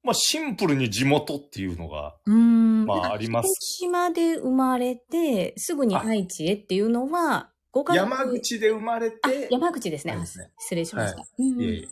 [0.04, 2.86] まあシンプルに地元っていうのが、うーん。
[2.86, 10.14] まああります広島で生まれて、すぐに愛知へっていうのは、ご家族山口で生まれて、あ、山口ですね。
[10.18, 11.26] ですね失礼しました。
[11.38, 11.88] うんうんいえいえ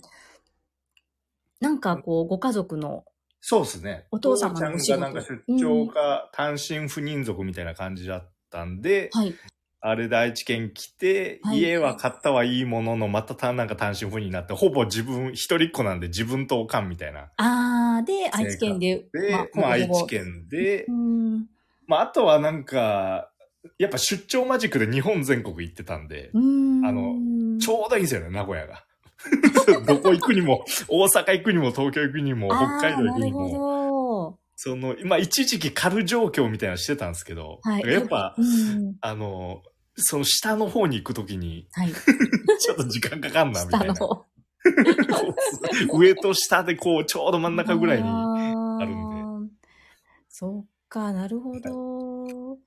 [1.61, 3.05] なんかこう、ご家族の、
[3.41, 4.07] そうですね。
[4.11, 9.35] お父様のお仕事がなんか出張が単身赴任族みたいな感じだったんで、はい。
[9.83, 17.31] あれで愛知県来て、はい家は買ったはいいものの、またたなんか単身赴任になって、ほぼ自分、一人っ子なんで自分とおかんみたいな。
[17.39, 21.47] あー、で、愛知県で、で、まあ、愛知県でう、ん。
[21.87, 23.31] まああとはなんか、
[23.79, 26.85] やっぱ出張マジックで日本全国行ってたんで、うーん。
[26.87, 27.15] あの
[27.59, 28.85] ちょうどいいんですよね、名古屋が。
[29.87, 37.71] どこ行くにも、大阪行くにも、東京行くにも、北海道行くにも、ほその、今一時期狩る状況みたいなのしてたんですけど、ど。
[37.71, 37.83] はい。
[37.83, 38.97] やっぱ、うん。
[39.01, 39.63] あの、
[39.97, 41.93] その下の方に行くときに、はい。
[42.61, 43.95] ちょっと時間かかんな、みたいな。
[45.95, 48.09] 上と下でこう、ちょうど真ん中ぐらいに。
[48.09, 49.55] ああるんで。
[50.29, 52.59] そっか、なるほど。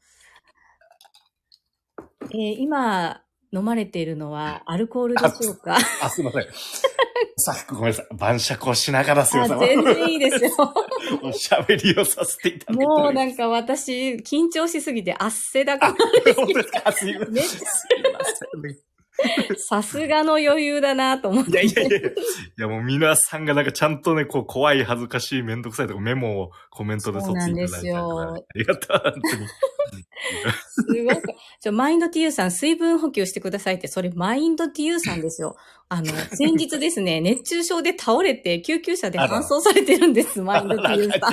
[2.31, 3.22] えー今、
[3.53, 5.77] 飲まれているのはアルコールでしょうか？
[6.01, 6.45] あ、すいません。
[7.37, 8.07] さっきごめんなさい。
[8.15, 9.59] 晩酌をしながらすいまあせん。
[9.59, 10.51] 全然いいですよ。
[11.23, 12.87] おしゃべりをさせていただいてる。
[12.89, 15.97] もうなんか私、緊張しすぎて汗だくあ、本
[16.47, 16.91] 当ですか？
[16.91, 17.33] すいません。
[17.33, 17.59] ねすい
[18.11, 18.75] ませんね。
[19.73, 21.51] さすがの余裕だなと思って。
[21.51, 21.97] いやいやいや。
[21.97, 22.13] い
[22.59, 29.47] やもう皆さんがなんかちゃんとね、こう怖い、恥ずかしい、めんどくさいとかメモをコメントでそうなんですいただいてよありがとう、本当に。
[30.69, 31.21] すごく。
[31.59, 35.55] ちょ、マインド TU さん、水分補給してくださいって、それマインド TU さんですよ。
[35.89, 41.31] あの、先日ですね、 熱中症で倒れて、救急車で搬送されてるんです、マインド TU さん。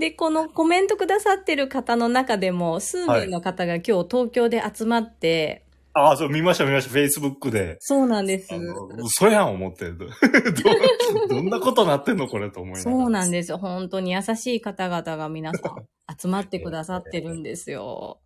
[0.00, 6.94] で、このコメントくださってる方の中でも、数名の方が今日東京で集まって、ああ、そう、見ました見ました。
[6.94, 7.76] Facebook で。
[7.80, 8.54] そうなんです
[8.96, 9.90] 嘘やん思って。
[9.92, 12.96] どど どんなことなってんのこれと思いながら。
[12.96, 13.58] そうなんですよ。
[13.58, 15.86] 本当に優しい方々が皆さん
[16.18, 18.20] 集まってくださってるんですよ。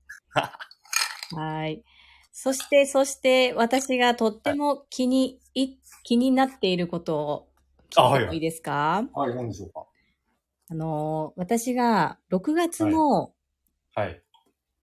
[1.35, 1.83] はい。
[2.33, 7.49] そして、そして、私がとっても気に、い気になっていることを
[7.97, 9.09] あはいいはい聞てもいいですか？
[9.15, 9.87] はい、何でしょうか？
[10.71, 13.33] あの、私が6月の
[13.95, 14.21] はい。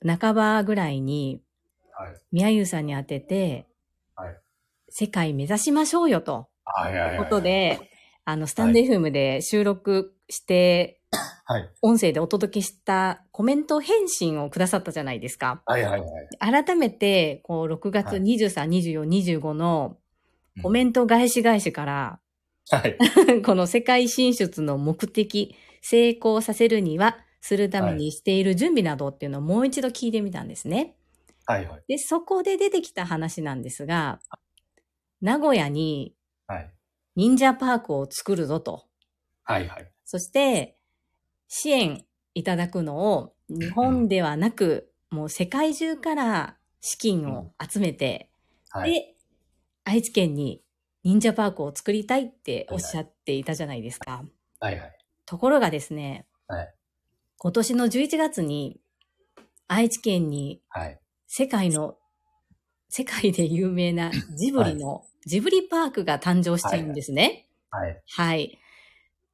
[0.05, 1.41] 半ばぐらいに、
[1.93, 2.15] はい。
[2.31, 3.67] 宮優さんに当てて、
[4.15, 4.37] はい
[4.91, 6.49] 世界目指しましょうよと。
[6.65, 7.15] はいはいはい。
[7.15, 7.79] いうことで、
[8.25, 10.99] あの、スタンド FM で収録して、
[11.45, 11.69] はい。
[11.81, 15.61] 音声でお届けしたコメント返信をくださったじゃないですか。
[15.65, 16.63] はいはいはい。
[16.63, 19.97] 改めて、こう、6月はい23、24、25の
[20.61, 22.19] コメンント返し返しから、
[22.69, 22.77] ト。
[22.77, 22.97] はい。
[23.43, 30.95] この世界進出の目的、成功させるには、するためにしている準備などっていうのをもう一度聞いてみたんですね。
[31.45, 31.83] はいはい。
[31.87, 34.21] で、そこで出てきた話なんですが、
[35.21, 36.17] 名古屋に
[36.47, 36.73] はい。
[37.15, 38.89] 忍者パークを作るぞと。
[39.43, 39.93] はいはい。
[40.05, 40.77] そして、
[41.47, 48.31] 支援いただくのを日本ではなく、もう世界中から資金を集めて、
[48.69, 48.91] はい。
[48.91, 49.15] で、
[49.85, 50.63] 愛知県に
[51.03, 54.25] 忍者パークを作りたいっておっしゃっていたじゃないですか。
[54.59, 55.00] はいはい。
[55.31, 56.73] ところがですね、はい
[57.37, 58.81] 今年の11月に
[59.69, 60.99] 愛知県にはい。
[61.25, 61.95] 世界の、
[62.89, 67.47] 世界で有名なジブリの、ジブリパークが誕生してるんですね。
[67.69, 68.01] はい。
[68.05, 68.59] はい。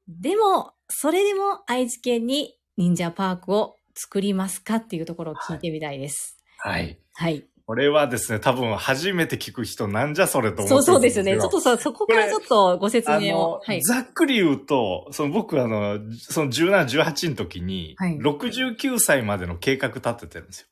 [0.08, 6.38] でも、それでも愛知県に忍者パークを作りますかっていうところを聞いてみたいです。
[6.60, 7.00] はい。
[7.16, 7.50] はい。
[7.68, 11.32] これはですね、多分初めて聞く人なんじゃそれと思ってそうるそうですよね。
[11.32, 13.82] よちょっとそ、そこからちょっとご説あ明をの。、はい。
[13.82, 20.68] ざっくり言うと、その僕あの、その17、18の時に、はい69歳までの計画立ててるんですよ。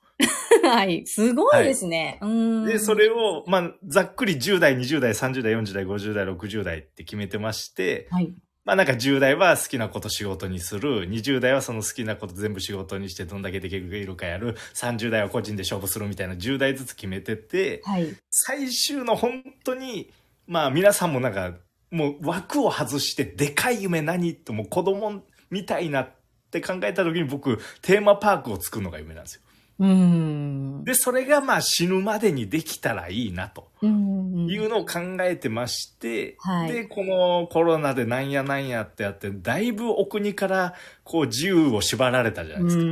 [0.72, 1.06] はい。
[1.06, 2.18] すごいですね。
[2.22, 2.30] うー
[2.62, 2.66] ん。
[2.66, 8.34] で、それを、まあ、ざっくり10代、20代、30代、40代、50代、60代って決めてまして、はい。
[8.66, 18.16] まあなんか10代は好きなこと仕事にする、20代はその好きなこと全部仕事にしてどんだけできるかやる、30代は個人で勝負するみたいな10代ずつ決めてて、はい。
[18.32, 20.12] 最終の本当に、
[20.48, 21.54] まあ皆さんもなんか、
[21.92, 24.34] もう枠を外してでかい夢何？
[24.34, 26.10] ともう子供みたいなっ
[26.50, 29.42] て考えた時に僕、テーマパークを作るのが夢なんですよ。
[29.80, 30.84] うーん。
[30.84, 33.72] で、それがまあ死ぬまでにできたらいいなと。
[33.82, 42.84] いうのを考えてまして、はいで、このコロナでなんやなんやってやって、だいぶお国からこう自由を縛られたじゃないうですか。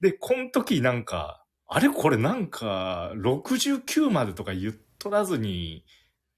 [0.00, 5.84] で、この時なんか、あれこれなんか、69までとか言っとらずに、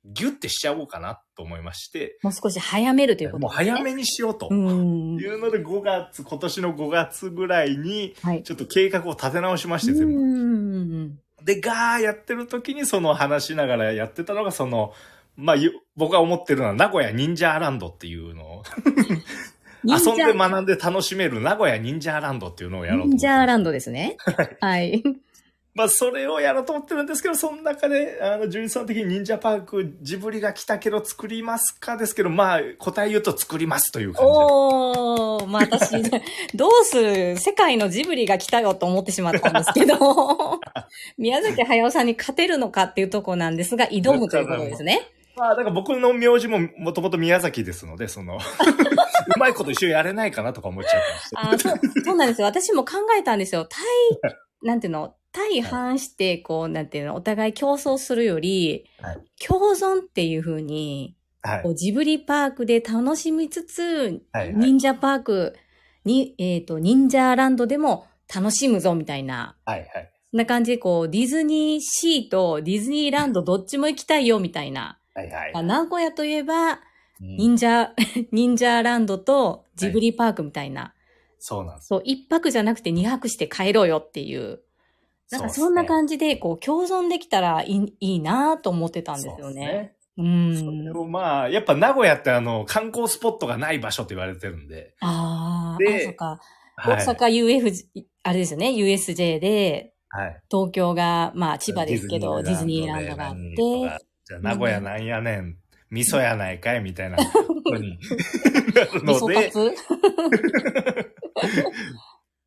[0.05, 4.53] ギュッてしちゃおうかなと思いまして、もう少し早めるということもう早めにしようと。
[4.53, 8.43] いうので5月、今年の5月ぐらいに、はい。
[8.43, 10.13] ちょっと計画を立て直しまして、う全部。
[10.13, 11.19] ーん。
[11.43, 14.93] で、ガーやってる時にその話しながらやってたのが、その、
[15.37, 18.63] まあ、ゆ僕が思ってるのは名古屋忍者ランドっていうのを、
[19.85, 24.17] 遊んで学んで楽しめる名古屋忍者ランドっていうのをやろうと忍者ランドですね。
[24.61, 25.03] はい。
[25.75, 34.39] まあ、それをやろうと思ってるんですけど、その中で、あの、純一さん的に忍者パーク、ジブリが来たけど作りますかですけど、まあ、答え言うと作りますという感じで。
[34.39, 36.01] おー、まあ私、
[36.55, 40.61] どうする世界のジブリが来たよと思ってしまったんですけど、
[41.19, 45.11] 宮崎駿さんに勝てるのかっていうところなんですが、挑むということですね。
[45.35, 48.39] まあ、だから僕の名字ももともと宮崎ですので、その、
[49.37, 50.93] うまいこと一緒にやれないかなとか思っちゃっ
[51.37, 51.69] たりして。
[51.69, 52.47] あそうそうなんですよ。
[52.47, 53.65] 私も考えたんですよ。
[53.65, 53.83] 対、
[54.63, 61.71] なんていうの、対反して、こう、なんていうの、お互い競争するより、はい共存っていう風に、はいこ。
[61.71, 65.57] うジブリパークで楽しみつつ、はいはい忍者パーク
[66.05, 70.11] に、えっ、と、忍者ランドでも楽しむぞみたいな、はいはい。
[70.31, 74.99] そんな感じで、こう、ディズニーシーとディズニーランドどっちも行きたいよみたいな。
[75.15, 75.53] はいはい。
[75.53, 76.79] あ名古屋といえば、うん
[77.21, 77.93] 忍者、
[78.33, 80.95] 忍者ランドとジブリパークみたいな。
[81.39, 81.89] そうなんです。
[81.89, 84.61] そう、一泊じゃなくて二泊して帰ろうよっていう。
[85.31, 89.95] なんかそんな感じで、こう、共存できたらいいいいなと思ってたんですよね。
[90.17, 90.91] うそんれ。
[90.93, 94.95] をまあ、やっぱ名古屋ってあの、観光スポットがない場所って言われてるんで。
[95.01, 96.41] ああ、そっか。
[96.77, 97.07] はい。
[97.07, 100.41] 大阪 UF、あれですよね、USJ で、はい。
[100.51, 105.57] 東京が、まあ千葉ですけど、ディズニーランドがあっでて、じゃあ名古屋なんやねん。
[105.91, 107.25] 味噌やないかいみたいな こ
[107.65, 107.99] とに
[108.75, 109.75] なる味ので、噌カツ？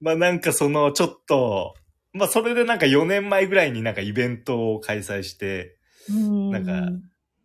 [0.02, 1.74] まあなんかそのちょっと、
[2.18, 5.78] まあそれでなんか4年前ぐらいになんかイベントを開催して、
[6.10, 6.52] うん。
[6.52, 6.92] なんか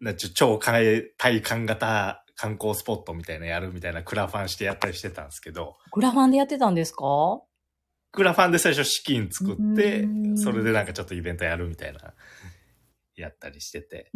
[0.01, 7.43] な超体感型観光スポットみたいなやるみたいなクラファンしてやったりしてたんですけど、グラファンでやってたんですか？
[8.11, 12.13] クラファンで最初資金作ってうん、それでなんかちょっとイベントやるみたいな、
[13.17, 14.11] やったりしてて。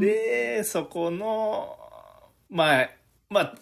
[0.00, 1.78] で、そこの、
[2.50, 2.90] まあ、
[3.30, 3.54] まあ、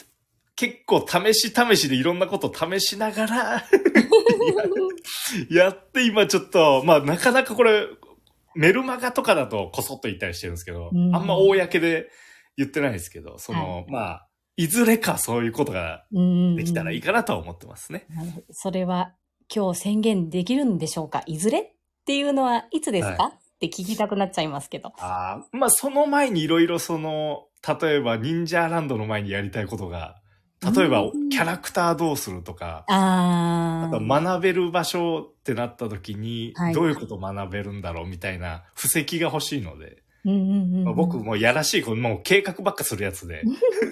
[0.57, 3.65] 結構試し試しでいろんなことを試しながら
[5.51, 7.87] やって今ちょっと、まあなかなかこれ、
[8.55, 11.15] メルマガとかだとこそっと言ったりしてるんですけど、うん。
[11.15, 12.09] あんま公で
[12.57, 18.07] 言ってないですけど、その、まあ、いずれかそういうことがうんできたらいいかなとは思ってますね。
[18.53, 19.13] それは
[19.55, 21.23] 今日宣言できるんでしょうか？
[21.27, 21.65] いずれっ
[22.07, 24.93] ていうのはいつですか、はって聞きたくなっちゃいますけど。
[24.99, 27.47] ああ、まあその前にいろいろその、
[27.81, 30.17] 例えば忍者ランドの前にやりたいことが、
[30.73, 31.29] 例えばうん。
[31.29, 40.05] キャラクターどうするとか、あと学べる場所ってなった時にはい、どういうことを学べるんだろうみたいな布石が欲しいので、
[40.95, 43.43] 僕もやらしい、もう計画ばっかするやつで、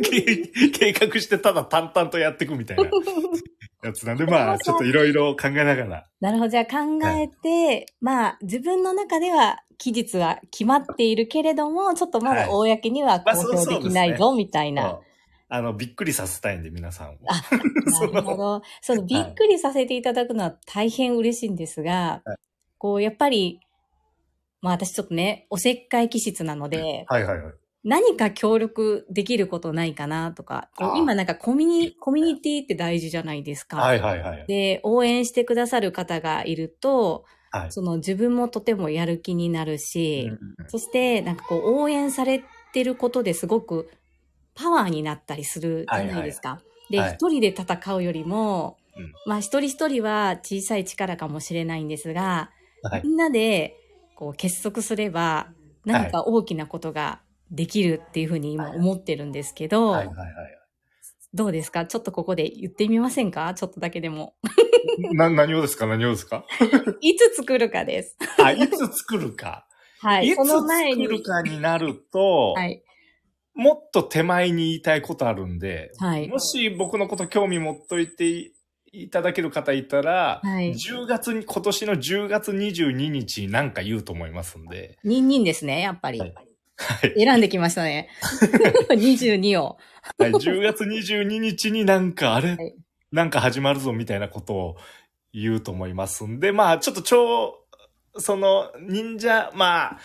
[0.72, 2.84] 計画してただ淡々とやっていくみたいな
[3.84, 6.48] やつなんで、まあちょっといろいろ考えながら、なるほど。
[6.48, 12.50] じゃあ考えて、まあ自分の中では期日は決まっているけれども、ちょっとまだはい。
[12.50, 15.00] 公には公表できないぞ、みたいな。
[15.54, 17.16] あの、びっくりさせたいんで、皆さんを。
[17.28, 17.42] あ、
[18.10, 18.62] なるほど。
[18.80, 22.36] そのびっくりさせていただくのは大変嬉しいんですが、はい
[22.78, 23.60] こう、やっぱり、
[24.62, 27.54] まあ私ちょっとね、おせっかい気質なので、はいはいはい。
[27.84, 33.76] 何か協力できることないかなとか、今なんかコミュニ、コミュニティって大事じゃないですか。
[33.76, 34.46] はいはいはい。
[34.48, 37.72] で、応援してくださる方がいると、はい。
[37.72, 42.42] その自分もとてもやる気になるし、うんそしてなんかこう応援され
[42.72, 43.90] てることですごく
[44.54, 46.60] パワーになったりするじゃないですか。
[46.90, 52.50] で、はい一人で戦うよりも、うんまあ一人一人は小さい力かもしれないんですが、
[52.82, 53.74] はいみんなで
[54.16, 55.48] こう結束すれば
[55.86, 59.96] 何か大きなことができるっていうふうに今思ってるんですけど。
[61.34, 61.86] どうですか？
[61.86, 63.54] ちょっとここで言ってみませんか？
[63.54, 64.34] ちょっとだけでも。
[65.14, 65.86] な、何をですか？
[65.86, 66.44] 何をですか？
[67.00, 68.18] いつ作るかです。
[68.44, 69.66] あ、いつ作るか。
[70.00, 70.32] はいい。
[70.32, 71.04] つその前に。
[71.06, 72.82] 作るかになると、はい。
[73.54, 76.28] もっと手前に言いたいことあるんで、はい。
[76.28, 78.52] もし僕のこと興味持っといてい
[78.94, 86.20] いただける方いたら、はい10月に、今年の10月22日に何か言うと思いますんで、ニンニンですね、やっぱり。
[86.20, 86.34] はい
[86.76, 87.14] はい。
[87.16, 88.08] 選んできましたね。
[88.90, 89.76] 22を。
[90.18, 92.74] はい、10月22日になんかあれ、はい
[93.12, 94.76] なんか始まるぞみたいなことを
[95.32, 97.54] 言うと思いますんで、まあちょっと超、
[98.16, 99.98] その忍者、まあ、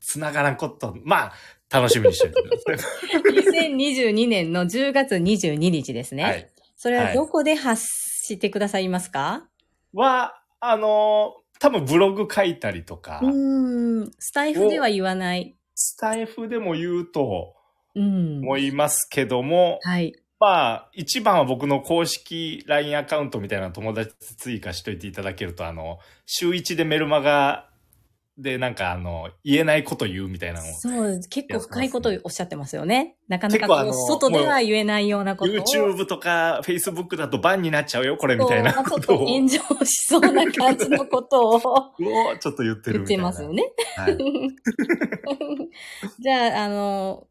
[0.00, 1.32] つながらんこと、まあ、
[1.74, 6.18] 楽しみにしておいてくださ2022年の10月22日ですい。
[6.18, 6.22] ね。
[6.22, 6.48] はい。
[6.76, 9.48] それはどこで発してくださいますか、
[9.92, 14.10] は、あのー多分ブログ書いたりとか、うーん。
[14.18, 15.56] スタイフでは言わない。
[15.74, 17.54] スタイフでも言うと
[17.94, 18.40] うん。
[18.40, 20.12] 思いますけども、はい。
[20.40, 27.70] まあ、一番は僕の公式 LINE アカウントみたいなの友達追加しといていただけると、あの、週一でメルマガ
[28.36, 33.16] でなんかあの、言えないこと言うみたいなのを、そう、結構深いことをおっしゃってますよね。
[33.28, 35.54] なかなか結構あのこう外では言えないようなことを。
[35.54, 41.60] YouTube とか Facebook だとバンになっちゃうよ、これみたいなそうとを、と炎上しそうな感じのことを を
[42.40, 43.22] ちょっと言ってる言ってみたいな。
[43.22, 43.72] ますよね。
[43.96, 44.18] はい。
[46.18, 47.28] じゃあ、あの、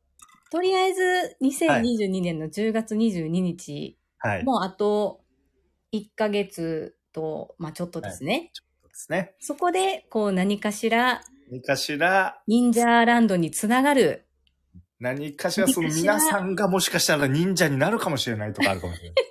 [0.52, 4.44] とりあえず2022年の10月22日、はい。
[4.46, 5.20] もうあと
[5.92, 8.54] 1ヶ月と、まあちょっとですね。
[8.94, 9.36] ですね。
[9.40, 14.28] そこで、こう何かしら何かしら、忍者ランドにつながる。
[15.00, 19.24] 何かしらその皆さんがもしかしたら忍者になるかもしれないとかあるかもしれない。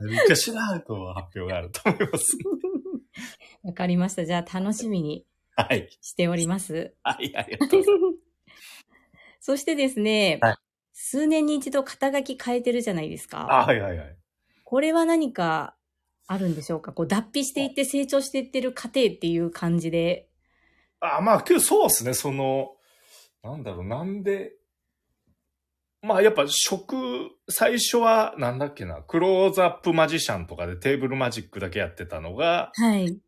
[0.00, 2.38] 何かしらと発表があると思います。
[3.64, 4.24] わかりました。
[4.24, 5.26] じゃあ楽しみに
[5.56, 5.88] はい。
[6.00, 6.94] しております。
[7.02, 8.16] はい、ありがとうございます。
[9.40, 10.56] そしてですね、はい
[10.96, 13.48] 数年に一度肩書き変えてるじゃないですか。
[13.50, 14.16] あ、はいはいはい。
[14.62, 15.74] これは何か
[16.26, 16.92] あるんでしょうか？
[16.92, 20.28] こう脱皮していって成長していってる過程っていう感じで。
[21.00, 22.72] あ、まあ、けどそうですね、その、
[23.42, 24.52] なんだろう、なんで、
[26.00, 26.96] まあやっぱ職、
[27.48, 33.18] 最初はなんだっけな、クローズアップマジシャンとかでテーブルマジックだけやってたのが、はい。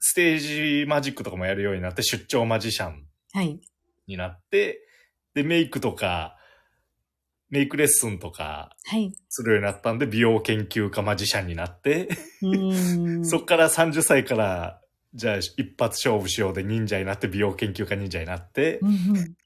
[0.00, 3.60] ステージマジックとかもやるようになって出張マジシャンはい。
[4.06, 4.80] になって、
[5.34, 6.35] で、メイクとか、
[7.50, 9.12] メイクレッスンとかはい。
[9.28, 12.08] するようになったんで、美容研究家マジシャンになって。
[13.22, 14.80] そっから30歳から、
[15.14, 19.36] じゃあ一発勝負しようで忍者になって、美容研究家忍者になってう、んうん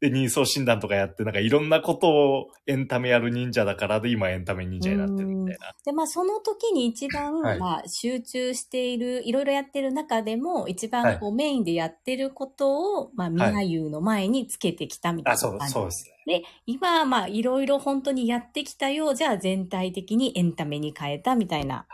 [0.00, 5.74] で、人相診断とかやって、なんかいろんなことをエンタメやる忍者だからで、今エンタメ忍者になってるみたいな。
[5.84, 15.74] で、まあ、その時に一番、はいまあ、集中している、いろいろやってる中でも、一番こう、メインでやってることを、まあ、ミナユーの前につけてきたみたいあ、そう、な感じ。
[15.74, 16.38] そうですね。
[16.40, 21.86] で、今はまあ、いろいろ本当にやってきたようじゃあ、全体的にエンタメに変えたみたいな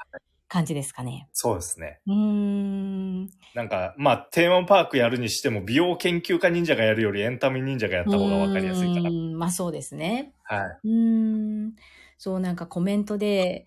[0.48, 1.28] 感じですかね。
[1.32, 2.00] そうですね。
[2.06, 3.30] うーん。
[3.54, 9.10] なんか、まあ、テーマパークやるにしても、美容研究家忍者がやるよりエンタメ忍者がやった方がわかりやすいかな。
[9.10, 10.34] うーんまあ、そうですね。
[10.44, 10.60] はい。
[10.84, 11.74] うーん。
[12.18, 13.66] そう、なんかコメントで、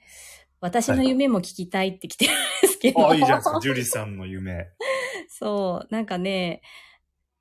[0.61, 3.09] 私の夢も聞きたいって来てるんですけど。
[3.09, 3.59] あ、いいじゃないですか。
[3.61, 4.69] ジュリさんの夢。
[5.27, 6.61] そう、なんかね、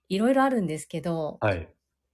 [0.09, 1.69] いろいろあるんですけど、はい。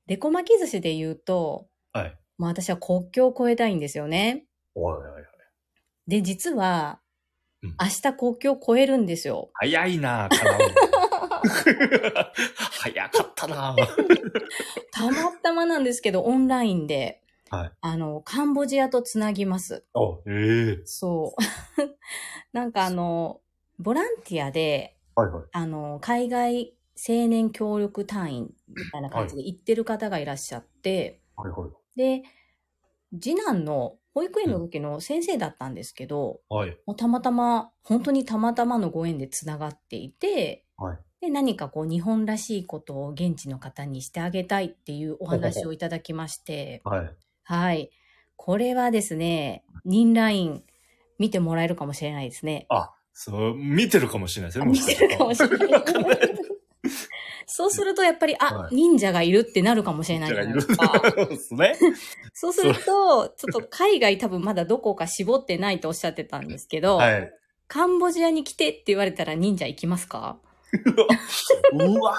[0.06, 2.18] デコ巻き寿司で言うと、はい。
[2.38, 4.46] まあ私は国境を越えたいんですよね。
[4.74, 5.22] おいおいおい。
[6.06, 7.00] で、実は
[7.64, 9.50] うん、明日国境を越えるんですよ。
[9.54, 10.28] 早いな
[12.54, 13.86] 早かったなぁ。
[14.92, 17.72] たまたまなんですけど、オンラインで、はい。
[17.80, 19.84] あの、カンボジアとつなぎます。
[19.94, 21.42] お、ええそう。
[22.52, 23.40] なんかあの、
[23.78, 25.44] ボランティアで、はいはい。
[25.52, 31.70] あの、海外青年協力隊員みたいな感じで行ってる方がいらっしゃって、はいはい。
[31.96, 32.22] で、
[33.12, 36.76] 次男の保育園の時の先生だったんですけど、はい。
[36.96, 40.98] たまたま、本当にたまたまのご縁でつながっていて、はい。
[41.20, 47.10] で、何かこう日本らしいことを現地の方にしてあげたいっていうお話をいただきまして、はい。
[47.42, 47.90] はい。
[48.36, 50.62] これはですね、ニンライン
[51.18, 52.66] 見てもらえるかもしれないですね。
[52.68, 54.64] あ、そう、見てるかもしれないですね。
[54.64, 55.68] あ見てるかもしれない。
[57.46, 61.02] そうするとやっぱり、あ、はい忍者がいるってなるかもしれないじゃないですか。
[61.36, 61.76] すね。
[62.34, 67.32] そうすると、ちょっと海外多分まだどこか絞ってないとおっしゃってたんですけど、はい。
[67.66, 70.38] カンボジアに来てって言われたら忍者行きますか？
[71.72, 72.16] うわ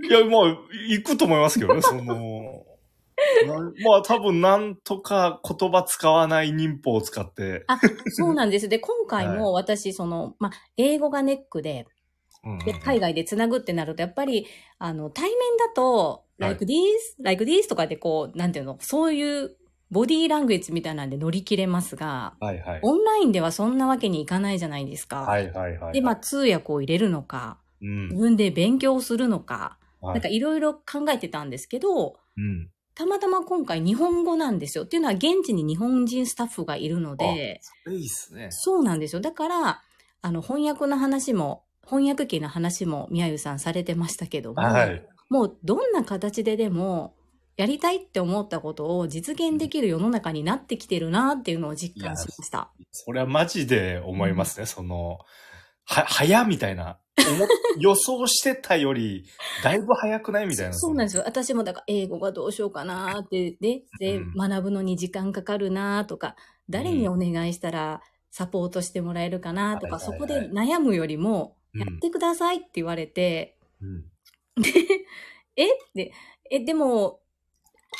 [0.00, 0.58] ーいや、まあ、
[0.88, 2.64] 行くと思いますけどね、その、
[3.46, 8.68] なまあ多分なんとか言葉使わない忍法を使って、あ、そうなんです。
[8.68, 11.99] で、今回も私、その、まあ、英語がネックで、うん
[12.64, 14.46] で、海外でつなぐってなると、やっぱり、
[14.78, 16.74] あの、対面だと、はい like this,
[17.22, 19.56] like this とかでこう、なんていうの、そういう
[19.90, 22.80] ボディーラングエッジみたいなんで乗り切れますが、はいはい。
[22.82, 25.22] オンラインではそんなわけにいかないじゃないですか。
[25.22, 25.92] はいはいはい。
[25.92, 28.16] で、まあ、通訳を入れるのか、うん自。
[28.16, 32.70] 分で勉強するのか、はいなんかいろいろ考えてたんですけど、うん。
[32.94, 34.84] たまたま今回日本語なんですよ。
[34.84, 38.48] っていうのは現地に日本人スタッフがいるので、いいっすね。
[38.50, 39.20] そうなんですよ。
[39.20, 39.82] だから、
[40.22, 45.06] あの、翻訳の話も、翻訳機の話も宮ゆさんされてましたけども、はい。
[45.28, 47.14] もうどんな形ででも、
[47.56, 52.70] やりたいって思ったことを実現できる世の中になってきてるなっていうのを実感しました。
[52.90, 55.18] それはマジで思いますね、その、
[55.84, 56.98] は、早みたいな。
[57.78, 59.26] 予想してたより、
[59.62, 60.72] だいぶ早くないみたいな。
[60.72, 61.22] そうなんですよ。
[61.26, 66.36] 私もだから英語がどうしようかなって、で、で、うん学ぶのに時間かかるなとか、
[66.70, 68.00] 誰にお願いしたら
[68.30, 74.02] サポートしてもらえるかなとか、はいそこで悩むよりも、うんやってくださいって言われて、うん。
[74.62, 74.70] で、
[75.56, 75.66] え？
[75.66, 76.12] って、
[76.50, 77.20] え、でも、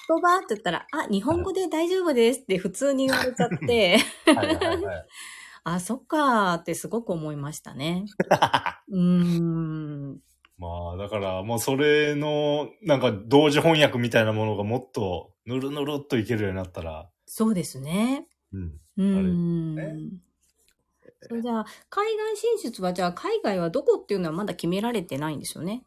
[0.08, 3.98] 言葉って言ったら、あ、日本語で大丈夫ですって普通に言われちゃって。
[5.64, 8.04] あ、そっかーってすごく思いましたね。
[8.88, 10.20] うーん。
[10.58, 18.26] まあ、だから、もうそれの、なんか、同時翻訳みたいなものがもっと、ぬるぬるっといけるようになったら、そうですね。
[18.52, 18.80] うん。
[18.96, 20.10] うーん。
[21.42, 25.82] じゃあ、海外進出は、じゃあ、海外はどこっていうのはまだ決められてないんですよね？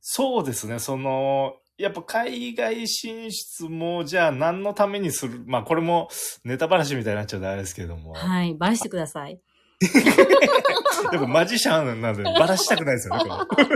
[0.00, 6.08] そうですね、その、やっぱ海外進出も、じゃあ何のためにする、まあこれも
[6.44, 8.54] ネタ話みたいになっちゃうとあれですけども、はい。
[8.54, 9.40] バラしてください。
[11.12, 13.66] やっぱマジシャンなんでバラしたくないですよね、これ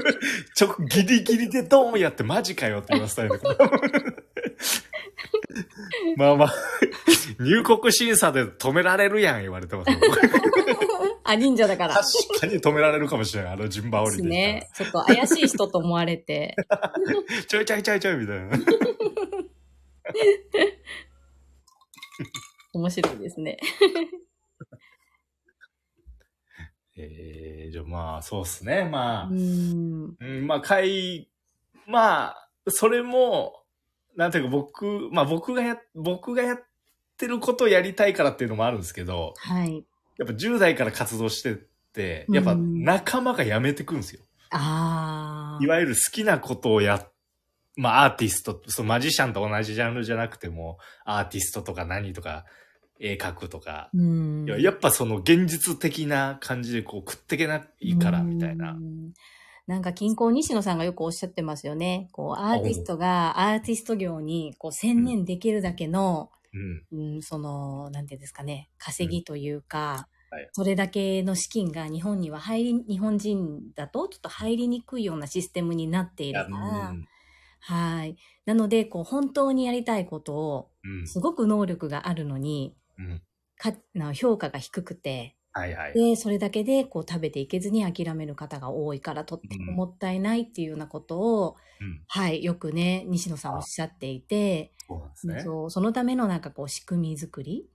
[0.54, 3.38] ちょ、ギリギリでドーンやってマジかよって言わせたいんで。
[6.16, 6.54] まあまあ、
[7.38, 9.98] 入国審査で止められるやん言われてますよ。
[11.32, 11.94] あ、忍者だから。
[11.94, 14.22] 確かに止められるかもしれない、あの順番降りて。
[14.22, 14.70] ね。
[14.74, 16.56] ちょっと怪しい人と思われて。
[17.48, 18.50] ちょいちょいちょいちょいみたいな。
[22.74, 23.58] 面白いですね。
[26.96, 28.84] えー、じゃあまあ、そうっすね。
[28.84, 30.16] まあう、ん。
[30.18, 31.30] うん、まあ、会、
[31.86, 33.62] まあ、それも、
[34.16, 36.62] なんていうか僕、まあ僕がや、僕がやっ
[37.16, 39.84] てることをやりたいからっていうのもあるんですけど、はい。
[40.22, 41.54] やっぱ10代から活動してっ
[41.92, 44.22] て、やっぱうん仲間が辞めてくんですよ。
[44.50, 45.64] ああ。
[45.64, 47.06] いわゆる好きなことをや、
[47.76, 52.44] まあアーティスト、そうマジシャンと同じジャンルじゃなくても、アーティストとか何とか、
[53.00, 58.74] 絵描くとか、うんいややっぱその現実的な感じでこう食ってけないから、みたいなう。
[58.76, 59.12] ん
[59.66, 62.08] なんか、近郊西野さんがよくおっしゃってますよね。
[62.10, 66.30] こう、アーティストがアーティスト業にこう専念できるだけの、
[66.92, 67.14] うん。
[67.14, 70.11] うん、その、なんていうんですかね、稼ぎというか、はい
[70.52, 77.06] それだけの資金が日本には入り、日本人だとちょっと入りにくいようなシステムになっているから、うん
[77.64, 78.16] はい。
[78.44, 81.06] なので、こう、本当にやりたいことを、うん。
[81.06, 83.22] すごく能力があるのに、うん。
[83.56, 85.94] かな評価が低くて、はいはい。
[85.94, 92.02] で、それだけでこう食べていけずに諦める方が多いからとってももったいないっていうようなことを、うん。
[92.08, 95.42] はい、よくね、西野さんおっしゃっていて、そうね。
[95.42, 97.68] そうそのためのなんかこう仕組み作り、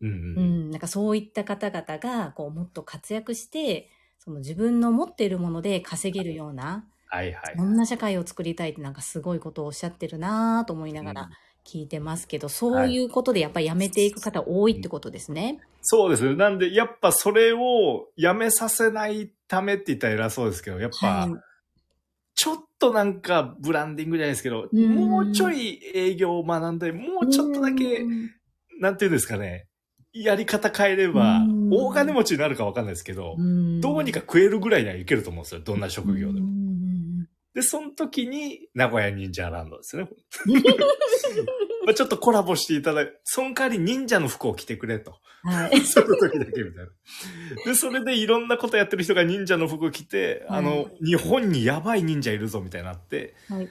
[0.00, 0.68] うんううん。
[0.68, 7.54] ん、なんかそういった方々がこうもっと活躍して、その自分の持っているもので稼げるような、はいはい。
[7.56, 11.30] そんな社会を作りたいってなんかすごいことをおっしゃってるなぁと思いながうんら
[11.64, 15.60] 聞いてますけど、そういうことでやっぱりやめていく方多いってことですね。
[15.82, 16.36] そうですね。
[16.36, 21.40] なんで、やっぱそれをやめさせないためって言ったら偉そうですけど、やっぱ、はい
[22.34, 28.30] ちょっとなんかブランディングじゃないですけど、うんもうちょい営業を学んで、もうちょっとだけう、ん
[28.80, 29.66] なんていうんですかね、
[30.12, 35.60] やり方変えればうん、大金持ちになるかわかんないですけど、うんどうにか食えるぐらいにはいけると思うんですよ。
[35.60, 36.48] どんな職業でも。
[37.54, 40.08] で、その時に、名古屋忍者ランドですね。
[41.84, 45.18] まあちょっとコラボしていただいて、その代わり忍者の服を着てくれと。
[45.42, 45.80] はい。
[45.82, 46.90] その時だけみたいな。
[47.64, 53.64] で、それでいろんなことやってる人が忍者の服着て、あの、日本にやばい忍者いるぞみたいになって、はい。
[53.64, 53.68] っ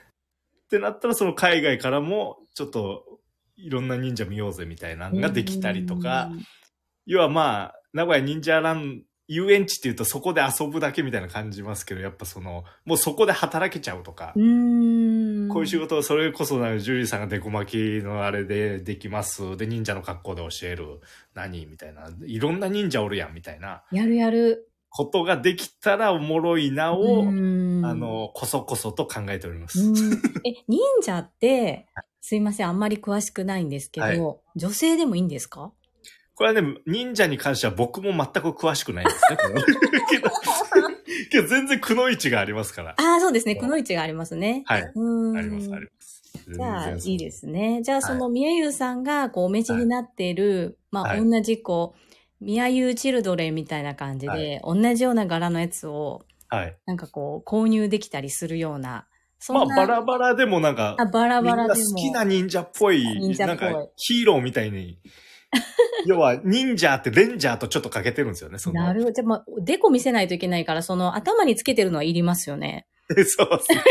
[0.70, 3.20] てなったらその海外からもちょっと
[3.62, 6.32] いろんな忍者見ようぜみたいなのができたりとか、
[7.06, 14.40] 要はまあ、名古屋忍者ラン、遊園地って言うとそこで遊ぶだけみたいな感じますけど、やっぱその、もうそこで働けちゃうとかう。
[14.40, 19.56] こういう仕事をそれこそなんかジュリーさんがデコ巻きのあれでできます。
[19.58, 21.00] で、忍者の格好で教える。
[21.36, 22.10] 何みたいな。
[22.26, 24.70] いろんな忍者おるやんみたいなやるやる。
[24.90, 27.32] ことができたらおもろいなうを、あ、
[27.94, 29.80] の、こそこそと考えております。
[30.44, 31.88] え、忍者って、
[32.22, 34.20] すいません、あんまり詳しくないんですけど、はい
[34.56, 35.72] 女性でもいいんですか？
[36.36, 39.38] これはね、忍者に関しては僕も全く詳しくないんですね。
[40.10, 40.30] けど、
[41.32, 42.96] けど全然くの位置がありますから。
[42.98, 43.56] ああ、そうですね。
[43.56, 44.64] くの位置がありますね。
[44.66, 44.82] はい。
[44.84, 45.38] うーん。
[45.38, 46.24] あります、あります。
[46.48, 47.82] じゃあ、全然いいですね。
[47.84, 51.94] じゃあ、その、宮優さんが、こう、お召しになっている、まあ、はい同じ、こ
[52.42, 56.78] う、宮優チルドレンみたいな感じで、は同じような柄のやつを、はい。
[56.86, 61.76] なんかこう、購入できたりするような、そまあ、バラバラでもなんか、あ、バラバラでも。
[61.76, 65.00] 好きな忍者っぽい、忍者っぽいなんかヒーローみたいに、
[66.06, 68.84] 要は忍者ってレンジャーとちょっとかけてるんですよね、その。
[68.84, 69.14] なるほど。
[69.14, 72.88] じゃあ、まあ、デコ見せないといけないから、その、頭につけてるのはいりますよね。
[73.10, 73.26] そうで
[73.64, 73.84] すね。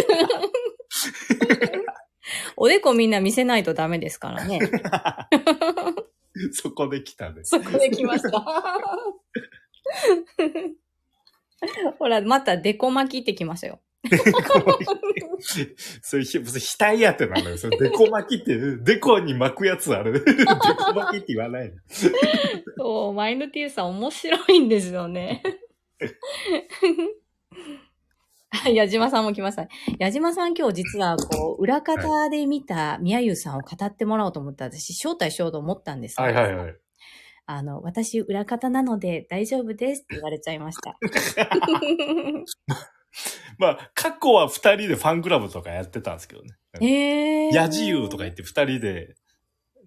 [2.56, 4.60] おでこみんな見せないとダメですからね。
[6.52, 7.50] そこで来たんです。
[7.50, 8.44] そこで来ました。
[11.98, 13.80] ほら、またデコ巻きってきましたよ。
[16.02, 16.38] それ、ひ
[16.78, 17.58] 額やってなのよ。
[17.58, 20.12] それデコ巻きって、デコに巻くやつあれ。
[20.20, 20.24] デコ
[20.94, 21.76] 巻きって言わないの。
[22.76, 25.42] そう、マインドティーさん面白いんですよね。
[28.50, 29.68] はい、矢島さんも来ましたね。
[29.98, 36.74] 矢島さん今日実はこう、裏方で見た宮優さんを語ってもらおうと思って私招待しようと思ったんですけどはいはいはい。
[37.46, 40.98] あの、私裏方なので大丈夫ですって言われちゃいました。
[43.58, 46.50] まあ、過去は二人でファンクラブとかやってたんですけどね。
[46.80, 47.54] えー。
[47.54, 49.16] 野自由とか言って二人で、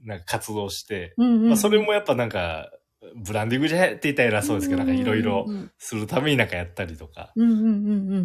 [0.03, 2.69] なんか活動して、うんうん、まあ、それもやっぱなんか、
[3.15, 7.33] ブランディングじゃって言ったら偉そうですけど、なんかいろいろうんするためになんかやったりとか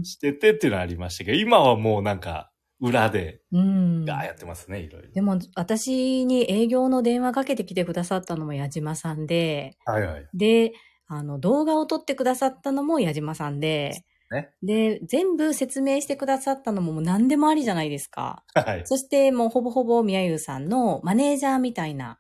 [0.03, 4.05] しててっていうのはありましたけど、今はもうなんか、裏で、うん。
[4.05, 5.11] やってますね、いろいろ。
[5.11, 10.29] でも、私に営業の電話かけてきてくださったのも矢島さんで、はいはい。
[10.35, 10.73] で、
[11.07, 18.45] あの、動画を撮ってくださったのも矢島さんで、ねで、全部説明してくださったのももう何でもありじゃないですか。
[18.55, 18.83] はい。
[18.85, 22.19] そしてもうほぼほぼ宮優さんのマネージャーみたいな、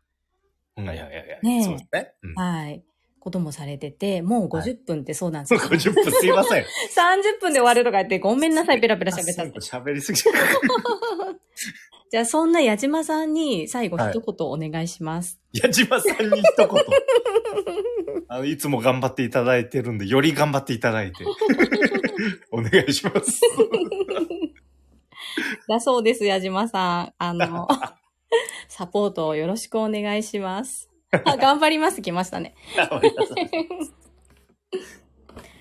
[0.76, 2.12] うんいやいやいや、ねえそうですね。
[2.22, 2.34] うん。
[2.34, 2.84] はい、
[3.18, 5.60] こともされてて、もう50分ってそうなんですよ。
[5.68, 6.62] 50分すいません。
[6.94, 9.60] 30分で終わるとか言ってごめんなさい、ペラペラ喋った。
[9.60, 10.20] 喋りすぎ。
[12.12, 15.40] じゃあそんな矢島さんに最後一言お願いします。
[15.52, 16.68] 矢島さんに一言。
[18.28, 21.24] あの、いつも頑張っていただいてるんで、より頑張っていただいて。
[22.52, 23.40] お願いします。
[25.68, 27.12] だそうです、矢島さん。
[27.18, 27.68] あの、
[28.68, 30.90] サポートをよろしくお願いします。
[31.24, 32.54] あ頑張ります、来ましたね。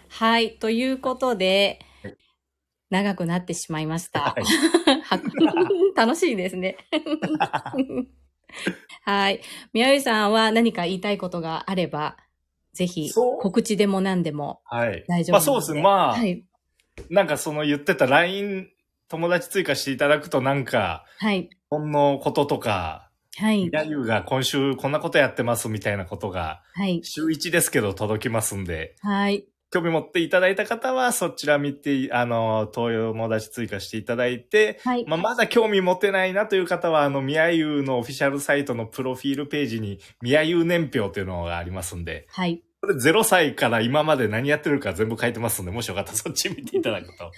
[0.10, 0.58] はい。
[0.58, 2.18] ということではい、
[2.90, 4.22] 長くなってしまいました。
[4.22, 4.44] はい
[5.02, 5.20] は
[5.96, 6.78] 楽しいですね。
[9.04, 9.42] はい。
[9.74, 12.18] 宮内さんは何か言いたいことがあれば、
[12.74, 15.06] ぜひ告知でも何でもはい。
[15.08, 15.82] 大丈夫まあそうですね。
[15.82, 16.44] まあ、はい。
[17.10, 18.70] なんかその言ってた LINE
[19.08, 21.50] 友達追加していただくとなんか、はい。
[21.70, 23.70] ほんのこととか、はい。
[23.72, 27.02] ヤユが今週こんなことやってますみたいなことが、はい。
[27.04, 29.46] 週1ですけど届きますんで、はい。
[29.72, 35.06] 興味持っていただいた方はそちら見て、あの、友達追加していただいて、はい。
[35.06, 42.64] まあ、まだ興味持てないなという方は、あの、宮優のオフィシャルサイトのプロフィールページに、宮優年表というのがありますんで、はい。
[42.86, 47.32] これ0歳から今まで何やってるか全部書いてますんで、もしよかったらそっち見ていただくと。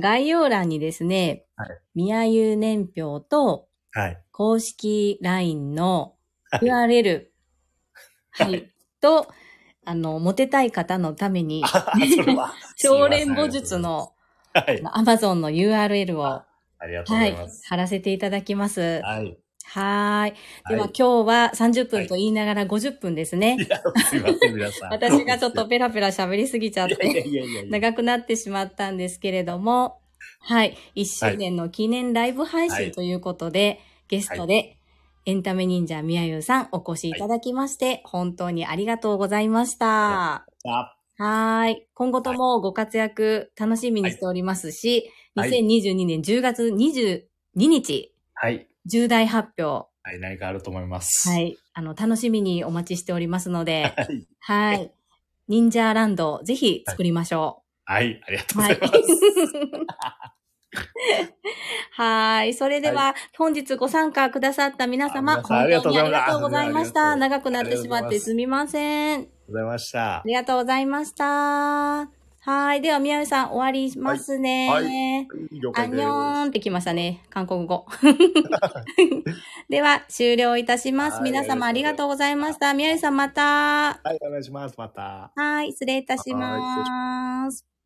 [0.00, 4.22] 概要欄にですね、はい宮優年表とはい。
[4.32, 6.14] 公式 LINE の
[6.50, 7.26] はい URL、
[8.30, 8.66] は、はいい
[9.00, 9.28] と、
[9.84, 11.62] あの、モテたい方のために。
[12.76, 14.12] 超連母術の
[14.54, 14.82] はい。
[14.82, 16.46] Amazon の URL を、あ
[16.86, 19.00] りがとうごはいざいます。、貼らせていただきます。
[19.02, 19.36] はい。
[19.70, 20.34] はーい。
[20.68, 23.56] では、はい今日は30分と言いながら50分ですね。
[23.58, 24.90] いや、すいません、皆さん。
[24.92, 27.24] 私がちょっとペラペラ喋りすぎちゃって。
[27.68, 30.00] 長くなってしまったんですけれども、
[30.40, 30.76] はい。
[30.96, 34.76] 1周年の記念ライブ配はい信ということで、ゲストで、
[35.26, 40.46] エンタメ忍者みやゆうさんお越しいただきまして、本当にありがとうございました。
[40.64, 41.86] あはーい。
[41.92, 47.22] 今後ともご活躍楽しみにしておりますし、はい2022年10月22
[47.54, 48.67] 日、はい。
[48.86, 51.28] 重大発表はい、何かあると思います。。
[51.28, 51.58] はいい。
[51.74, 54.26] あの、楽しみにお待ちしておりますので、はい。
[54.40, 54.92] はい。
[55.48, 58.62] 忍者ランド、ぜひ作りましょはい、ありがとう。
[58.62, 59.12] はいうございます。。
[61.92, 62.54] はい。
[62.54, 67.12] それでは、本日ご参加くださった皆様、本当にありがとうございました。
[67.12, 69.28] ありがと長くなってしまってすみません。
[69.46, 70.22] ございましたあ。
[70.24, 72.17] りがとうございました。
[72.48, 72.80] はい。
[72.80, 74.70] では、宮内さん終わりますね。
[74.70, 75.28] はい
[75.60, 75.96] 了ア解です。
[75.96, 77.22] ンニョーンってきましたね。
[77.28, 77.84] 韓国語。
[79.68, 81.16] では、終了いたします。
[81.16, 82.72] はい皆様ありがとうございました。
[82.72, 84.00] 宮内さんまた。
[84.02, 84.74] はい、お願いします。
[84.78, 85.30] また。
[85.36, 85.72] はい。
[85.72, 87.77] 失礼いたします。